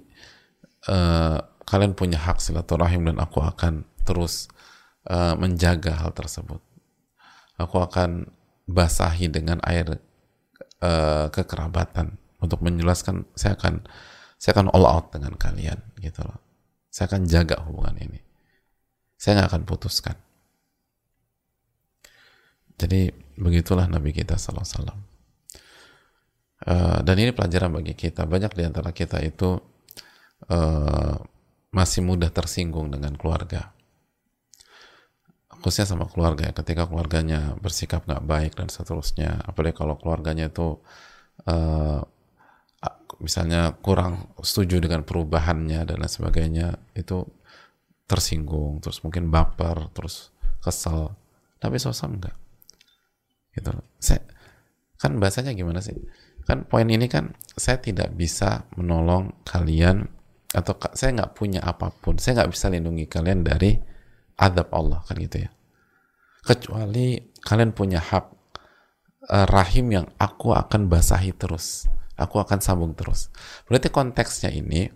uh, 0.89 1.37
kalian 1.61 1.93
punya 1.93 2.17
hak 2.17 2.41
silaturahim 2.41 3.13
dan 3.13 3.21
aku 3.21 3.45
akan 3.45 3.85
terus 4.01 4.49
uh, 5.05 5.37
menjaga 5.37 6.01
hal 6.01 6.17
tersebut. 6.17 6.57
Aku 7.61 7.77
akan 7.77 8.33
basahi 8.65 9.29
dengan 9.29 9.61
air 9.61 10.01
uh, 10.81 11.29
kekerabatan 11.29 12.17
untuk 12.41 12.59
menjelaskan 12.65 13.29
saya 13.37 13.55
akan 13.55 13.85
saya 14.41 14.57
akan 14.57 14.73
all 14.73 14.89
out 14.89 15.13
dengan 15.13 15.37
kalian 15.37 15.77
gitu 16.01 16.25
loh. 16.25 16.41
Saya 16.89 17.07
akan 17.07 17.29
jaga 17.29 17.61
hubungan 17.63 17.95
ini. 18.01 18.19
Saya 19.15 19.39
nggak 19.41 19.49
akan 19.53 19.63
putuskan. 19.69 20.17
Jadi 22.75 23.13
begitulah 23.37 23.85
Nabi 23.85 24.09
kita 24.11 24.35
Alaihi 24.35 24.65
Wasallam. 24.65 24.99
Uh, 26.61 26.99
dan 27.05 27.15
ini 27.21 27.31
pelajaran 27.33 27.69
bagi 27.73 27.93
kita. 27.93 28.25
Banyak 28.25 28.57
di 28.57 28.63
antara 28.65 28.89
kita 28.89 29.21
itu 29.21 29.61
uh, 30.49 31.15
masih 31.71 32.01
mudah 32.01 32.33
tersinggung 32.33 32.89
dengan 32.89 33.13
keluarga 33.15 33.71
khususnya 35.61 35.85
sama 35.85 36.09
keluarga 36.09 36.49
ya 36.49 36.53
ketika 36.57 36.89
keluarganya 36.89 37.53
bersikap 37.61 38.03
nggak 38.09 38.25
baik 38.25 38.51
dan 38.57 38.67
seterusnya. 38.67 39.45
Apalagi 39.45 39.77
kalau 39.77 39.95
keluarganya 40.01 40.49
itu 40.49 40.81
uh, 41.45 42.01
misalnya 43.21 43.77
kurang 43.85 44.33
setuju 44.41 44.81
dengan 44.81 45.05
perubahannya 45.05 45.85
dan 45.85 46.01
lain 46.01 46.09
sebagainya 46.09 46.81
itu 46.97 47.21
tersinggung 48.09 48.81
terus 48.81 49.05
mungkin 49.05 49.29
baper 49.29 49.93
terus 49.93 50.33
kesel. 50.59 51.13
Tapi 51.61 51.77
sosok 51.77 52.09
enggak 52.09 52.35
gitu 53.51 53.69
saya 53.99 54.23
kan 54.97 55.17
bahasanya 55.17 55.53
gimana 55.53 55.81
sih? 55.81 55.97
Kan 56.45 56.65
poin 56.65 56.89
ini 56.89 57.05
kan 57.05 57.37
saya 57.53 57.77
tidak 57.77 58.13
bisa 58.17 58.65
menolong 58.77 59.33
kalian 59.45 60.09
atau 60.53 60.77
saya 60.93 61.13
nggak 61.17 61.33
punya 61.33 61.61
apa 61.61 61.89
pun. 61.89 62.17
Saya 62.21 62.41
nggak 62.41 62.51
bisa 62.53 62.69
lindungi 62.69 63.05
kalian 63.09 63.41
dari 63.41 63.90
adab 64.41 64.73
Allah 64.73 65.05
kan 65.05 65.15
gitu 65.21 65.45
ya 65.45 65.49
kecuali 66.41 67.21
kalian 67.45 67.71
punya 67.77 68.01
hak 68.01 68.25
uh, 69.29 69.45
rahim 69.45 69.93
yang 69.93 70.07
aku 70.17 70.57
akan 70.57 70.89
basahi 70.89 71.37
terus 71.37 71.85
aku 72.17 72.41
akan 72.41 72.57
sambung 72.57 72.97
terus 72.97 73.29
berarti 73.69 73.93
konteksnya 73.93 74.49
ini 74.49 74.89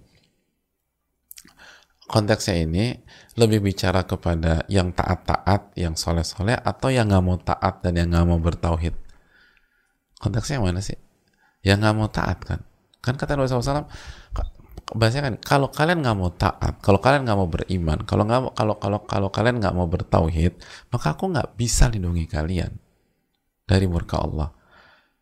konteksnya 2.06 2.66
ini 2.66 2.86
lebih 3.36 3.66
bicara 3.66 4.06
kepada 4.06 4.64
yang 4.70 4.94
taat-taat, 4.94 5.74
yang 5.76 5.98
soleh-soleh, 5.98 6.56
atau 6.56 6.94
yang 6.94 7.10
nggak 7.10 7.24
mau 7.26 7.38
taat 7.42 7.82
dan 7.82 7.98
yang 7.98 8.14
nggak 8.14 8.26
mau 8.30 8.40
bertauhid. 8.40 8.94
Konteksnya 10.22 10.62
yang 10.62 10.66
mana 10.72 10.82
sih? 10.86 10.98
Yang 11.66 11.78
nggak 11.84 11.96
mau 11.98 12.10
taat 12.10 12.40
kan? 12.46 12.60
Kan 13.02 13.18
kata 13.20 13.38
Nabi 13.38 13.50
SAW, 13.50 13.90
bahasanya 14.94 15.34
kan 15.34 15.36
kalau 15.42 15.68
kalian 15.74 16.06
nggak 16.06 16.18
mau 16.18 16.30
taat 16.30 16.78
kalau 16.78 17.02
kalian 17.02 17.26
nggak 17.26 17.40
mau 17.42 17.50
beriman 17.50 18.06
kalau 18.06 18.22
nggak 18.22 18.54
kalau 18.54 18.76
kalau 18.78 19.00
kalau 19.10 19.30
kalian 19.34 19.58
nggak 19.58 19.74
mau 19.74 19.90
bertauhid 19.90 20.54
maka 20.94 21.18
aku 21.18 21.34
nggak 21.34 21.58
bisa 21.58 21.90
lindungi 21.90 22.30
kalian 22.30 22.78
dari 23.66 23.86
murka 23.90 24.22
Allah. 24.22 24.54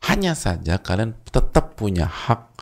Hanya 0.04 0.36
saja 0.36 0.84
kalian 0.84 1.16
tetap 1.24 1.80
punya 1.80 2.06
hak 2.06 2.60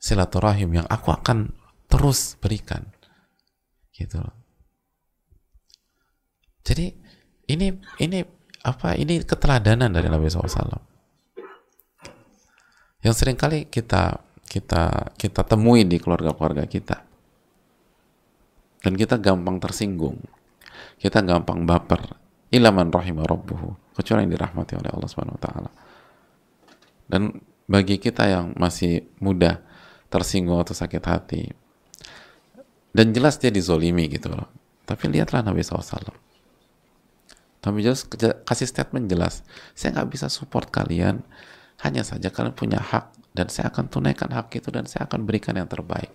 silaturahim 0.00 0.80
yang 0.80 0.88
aku 0.88 1.12
akan 1.12 1.52
terus 1.92 2.40
berikan. 2.40 2.88
Gitu 3.92 4.16
loh. 4.16 4.32
Jadi 6.64 6.88
ini 7.52 7.68
ini 8.00 8.18
apa 8.64 8.96
ini 8.96 9.20
keteladanan 9.24 9.92
dari 9.92 10.08
Nabi 10.10 10.28
SAW 10.28 10.84
yang 12.98 13.14
sering 13.14 13.38
kali 13.38 13.70
kita 13.70 14.20
kita 14.48 15.14
kita 15.14 15.44
temui 15.44 15.84
di 15.84 16.00
keluarga-keluarga 16.00 16.64
kita. 16.64 17.04
Dan 18.82 18.96
kita 18.96 19.20
gampang 19.20 19.60
tersinggung. 19.60 20.16
Kita 20.96 21.20
gampang 21.20 21.68
baper. 21.68 22.16
Ilaman 22.48 22.88
rahimah 22.88 23.28
rabbuhu. 23.28 23.92
Kecuali 23.92 24.24
yang 24.24 24.32
dirahmati 24.32 24.72
oleh 24.78 24.90
Allah 24.90 25.08
Subhanahu 25.10 25.36
wa 25.36 25.42
taala. 25.42 25.70
Dan 27.04 27.36
bagi 27.68 28.00
kita 28.00 28.24
yang 28.24 28.56
masih 28.56 29.04
mudah 29.20 29.60
tersinggung 30.08 30.56
atau 30.56 30.72
sakit 30.72 31.04
hati 31.04 31.52
dan 32.96 33.12
jelas 33.12 33.36
dia 33.36 33.52
dizolimi 33.52 34.08
gitu 34.08 34.32
loh 34.32 34.48
tapi 34.88 35.12
lihatlah 35.12 35.44
Nabi 35.44 35.60
SAW 35.60 36.16
Nabi 37.68 37.78
jelas 37.84 38.08
kasih 38.48 38.64
statement 38.64 39.12
jelas 39.12 39.44
saya 39.76 40.00
nggak 40.00 40.08
bisa 40.08 40.26
support 40.32 40.72
kalian 40.72 41.20
hanya 41.84 42.02
saja 42.02 42.32
kalian 42.32 42.56
punya 42.56 42.80
hak 42.80 43.12
dan 43.38 43.46
saya 43.46 43.70
akan 43.70 43.86
tunaikan 43.86 44.34
hak 44.34 44.50
itu 44.58 44.74
dan 44.74 44.90
saya 44.90 45.06
akan 45.06 45.22
berikan 45.22 45.54
yang 45.54 45.70
terbaik. 45.70 46.10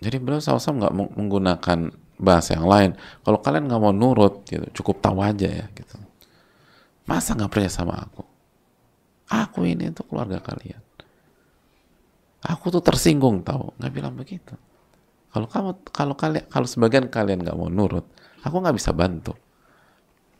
Jadi 0.00 0.16
beliau 0.16 0.40
SAW 0.40 0.80
nggak 0.80 0.94
menggunakan 1.12 1.92
bahasa 2.16 2.56
yang 2.56 2.64
lain. 2.64 2.90
Kalau 3.20 3.44
kalian 3.44 3.68
nggak 3.68 3.82
mau 3.84 3.92
nurut, 3.92 4.48
gitu, 4.48 4.64
cukup 4.80 5.04
tahu 5.04 5.20
aja 5.20 5.44
ya. 5.44 5.66
Gitu. 5.76 5.96
Masa 7.04 7.36
nggak 7.36 7.52
percaya 7.52 7.68
sama 7.68 8.00
aku? 8.00 8.24
Aku 9.28 9.68
ini 9.68 9.92
untuk 9.92 10.08
keluarga 10.08 10.40
kalian. 10.40 10.80
Aku 12.40 12.72
tuh 12.72 12.80
tersinggung 12.80 13.44
tahu, 13.44 13.76
nggak 13.76 13.92
bilang 13.92 14.16
begitu. 14.16 14.56
Kalau 15.28 15.44
kamu, 15.44 15.70
kalau 15.92 16.16
kalian, 16.16 16.48
kalau 16.48 16.64
sebagian 16.64 17.12
kalian 17.12 17.44
nggak 17.44 17.54
mau 17.60 17.68
nurut, 17.68 18.08
aku 18.40 18.56
nggak 18.56 18.76
bisa 18.80 18.96
bantu. 18.96 19.36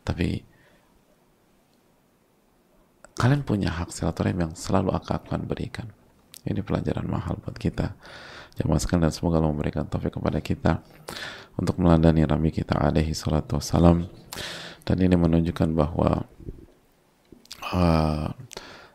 Tapi 0.01 0.50
kalian 3.21 3.45
punya 3.45 3.69
hak 3.69 3.93
silaturahim 3.93 4.49
yang 4.49 4.53
selalu 4.57 4.97
akan 4.97 5.45
berikan. 5.45 5.85
Ini 6.41 6.65
pelajaran 6.65 7.05
mahal 7.05 7.37
buat 7.37 7.53
kita. 7.53 7.93
jamaah 8.57 8.83
dan 8.83 9.13
semoga 9.13 9.39
Allah 9.39 9.53
memberikan 9.53 9.87
taufik 9.87 10.17
kepada 10.17 10.43
kita 10.43 10.83
untuk 11.55 11.79
meladani 11.79 12.27
Nabi 12.27 12.51
kita 12.51 12.75
alaihi 12.75 13.15
salatu 13.15 13.57
wassalam 13.57 14.11
dan 14.83 14.97
ini 14.99 15.15
menunjukkan 15.15 15.71
bahwa 15.71 16.27
uh, 17.71 18.27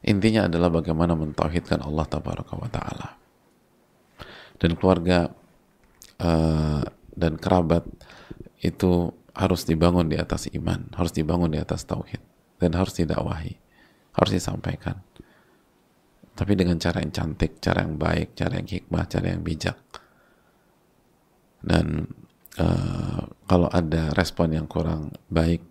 intinya 0.04 0.44
adalah 0.44 0.68
bagaimana 0.68 1.16
mentauhidkan 1.16 1.80
Allah 1.82 2.04
tabaraka 2.04 2.52
wa 2.52 2.68
taala 2.68 3.16
dan 4.60 4.76
keluarga 4.76 5.32
uh, 6.20 6.84
dan 7.16 7.40
kerabat 7.40 7.88
itu 8.60 9.08
harus 9.32 9.64
dibangun 9.64 10.12
di 10.12 10.20
atas 10.20 10.52
iman 10.52 10.92
harus 11.00 11.16
dibangun 11.16 11.48
di 11.48 11.58
atas 11.58 11.88
tauhid 11.88 12.20
dan 12.60 12.76
harus 12.76 12.92
didakwahi 12.92 13.56
harus 14.16 14.32
disampaikan 14.32 14.96
tapi 16.36 16.52
dengan 16.52 16.76
cara 16.76 17.00
yang 17.00 17.16
cantik, 17.16 17.64
cara 17.64 17.80
yang 17.80 17.96
baik, 17.96 18.36
cara 18.36 18.60
yang 18.60 18.68
hikmah, 18.68 19.08
cara 19.08 19.32
yang 19.32 19.40
bijak. 19.40 19.80
Dan 21.64 22.04
uh, 22.60 23.24
kalau 23.48 23.72
ada 23.72 24.12
respon 24.12 24.52
yang 24.52 24.68
kurang 24.68 25.16
baik, 25.32 25.64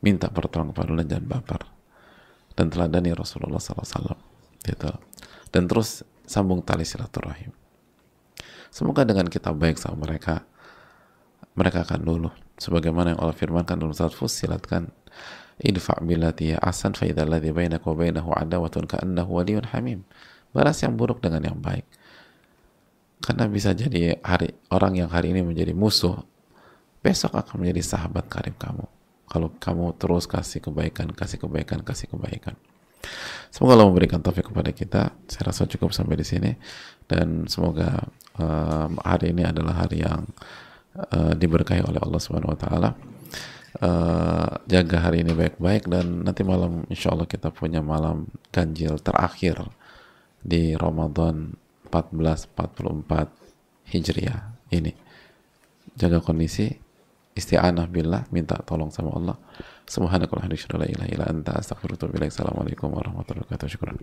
minta 0.00 0.32
pertolongan 0.32 0.72
kepada 0.72 0.88
Allah 0.96 1.04
dan 1.04 1.24
baper. 1.28 1.62
Dan 2.56 2.72
teladani 2.72 3.12
Rasulullah 3.12 3.60
SAW. 3.60 4.16
Gitu. 4.64 4.90
Dan 5.52 5.68
terus 5.68 6.00
sambung 6.24 6.64
tali 6.64 6.88
silaturahim. 6.88 7.52
Semoga 8.72 9.04
dengan 9.04 9.28
kita 9.28 9.52
baik 9.52 9.76
sama 9.76 10.08
mereka, 10.08 10.48
mereka 11.52 11.84
akan 11.84 12.00
luluh. 12.08 12.34
Sebagaimana 12.56 13.12
yang 13.12 13.20
Allah 13.20 13.36
firmankan 13.36 13.76
dalam 13.76 13.92
surat 13.92 14.16
Fussilat 14.16 14.64
kan, 14.64 14.88
idfa 15.58 15.98
billati 16.02 16.54
asan 16.54 16.94
fa 16.94 17.06
bainaka 17.06 17.84
wa 17.86 17.96
bainahu 17.98 18.30
adawatun 18.34 18.86
ka'annahu 18.86 19.42
waliyyun 19.42 19.66
hamim. 19.74 20.06
Balas 20.54 20.80
yang 20.80 20.94
buruk 20.94 21.20
dengan 21.20 21.44
yang 21.44 21.58
baik. 21.58 21.84
Karena 23.18 23.50
bisa 23.50 23.74
jadi 23.74 24.16
hari 24.22 24.54
orang 24.70 25.04
yang 25.04 25.10
hari 25.10 25.34
ini 25.34 25.42
menjadi 25.42 25.74
musuh 25.74 26.22
besok 27.02 27.34
akan 27.34 27.66
menjadi 27.66 27.82
sahabat 27.84 28.30
karib 28.30 28.54
kamu. 28.56 28.86
Kalau 29.28 29.52
kamu 29.60 29.92
terus 30.00 30.24
kasih 30.24 30.64
kebaikan 30.64 31.12
kasih 31.12 31.36
kebaikan 31.42 31.84
kasih 31.84 32.08
kebaikan. 32.08 32.56
Semoga 33.52 33.76
Allah 33.76 33.88
memberikan 33.90 34.22
taufik 34.22 34.48
kepada 34.48 34.70
kita. 34.72 35.12
Saya 35.28 35.52
rasa 35.52 35.68
cukup 35.68 35.92
sampai 35.92 36.16
di 36.16 36.26
sini. 36.26 36.50
Dan 37.08 37.48
semoga 37.48 38.08
um, 38.36 39.00
hari 39.00 39.32
ini 39.32 39.44
adalah 39.44 39.84
hari 39.84 40.04
yang 40.04 40.24
uh, 40.96 41.32
diberkahi 41.36 41.84
oleh 41.84 42.00
Allah 42.00 42.20
Subhanahu 42.20 42.52
wa 42.52 42.58
taala 42.58 42.90
uh, 43.80 44.52
jaga 44.64 44.98
hari 45.04 45.20
ini 45.24 45.32
baik-baik 45.36 45.88
dan 45.88 46.24
nanti 46.24 46.44
malam 46.44 46.84
insya 46.88 47.12
Allah 47.12 47.26
kita 47.28 47.50
punya 47.52 47.84
malam 47.84 48.26
ganjil 48.48 48.96
terakhir 49.00 49.68
di 50.40 50.74
Ramadan 50.74 51.52
1444 51.92 53.92
Hijriah 53.92 54.40
ini. 54.72 54.92
Jaga 55.98 56.20
kondisi 56.20 56.68
isti'anah 57.36 57.88
billah 57.88 58.24
minta 58.32 58.56
tolong 58.64 58.90
sama 58.92 59.12
Allah. 59.16 59.36
Bihamdika 59.88 60.36
la 60.76 60.84
wa 62.52 62.64
warahmatullahi 63.00 63.48
wabarakatuh. 63.48 63.72
Syukran 63.72 63.96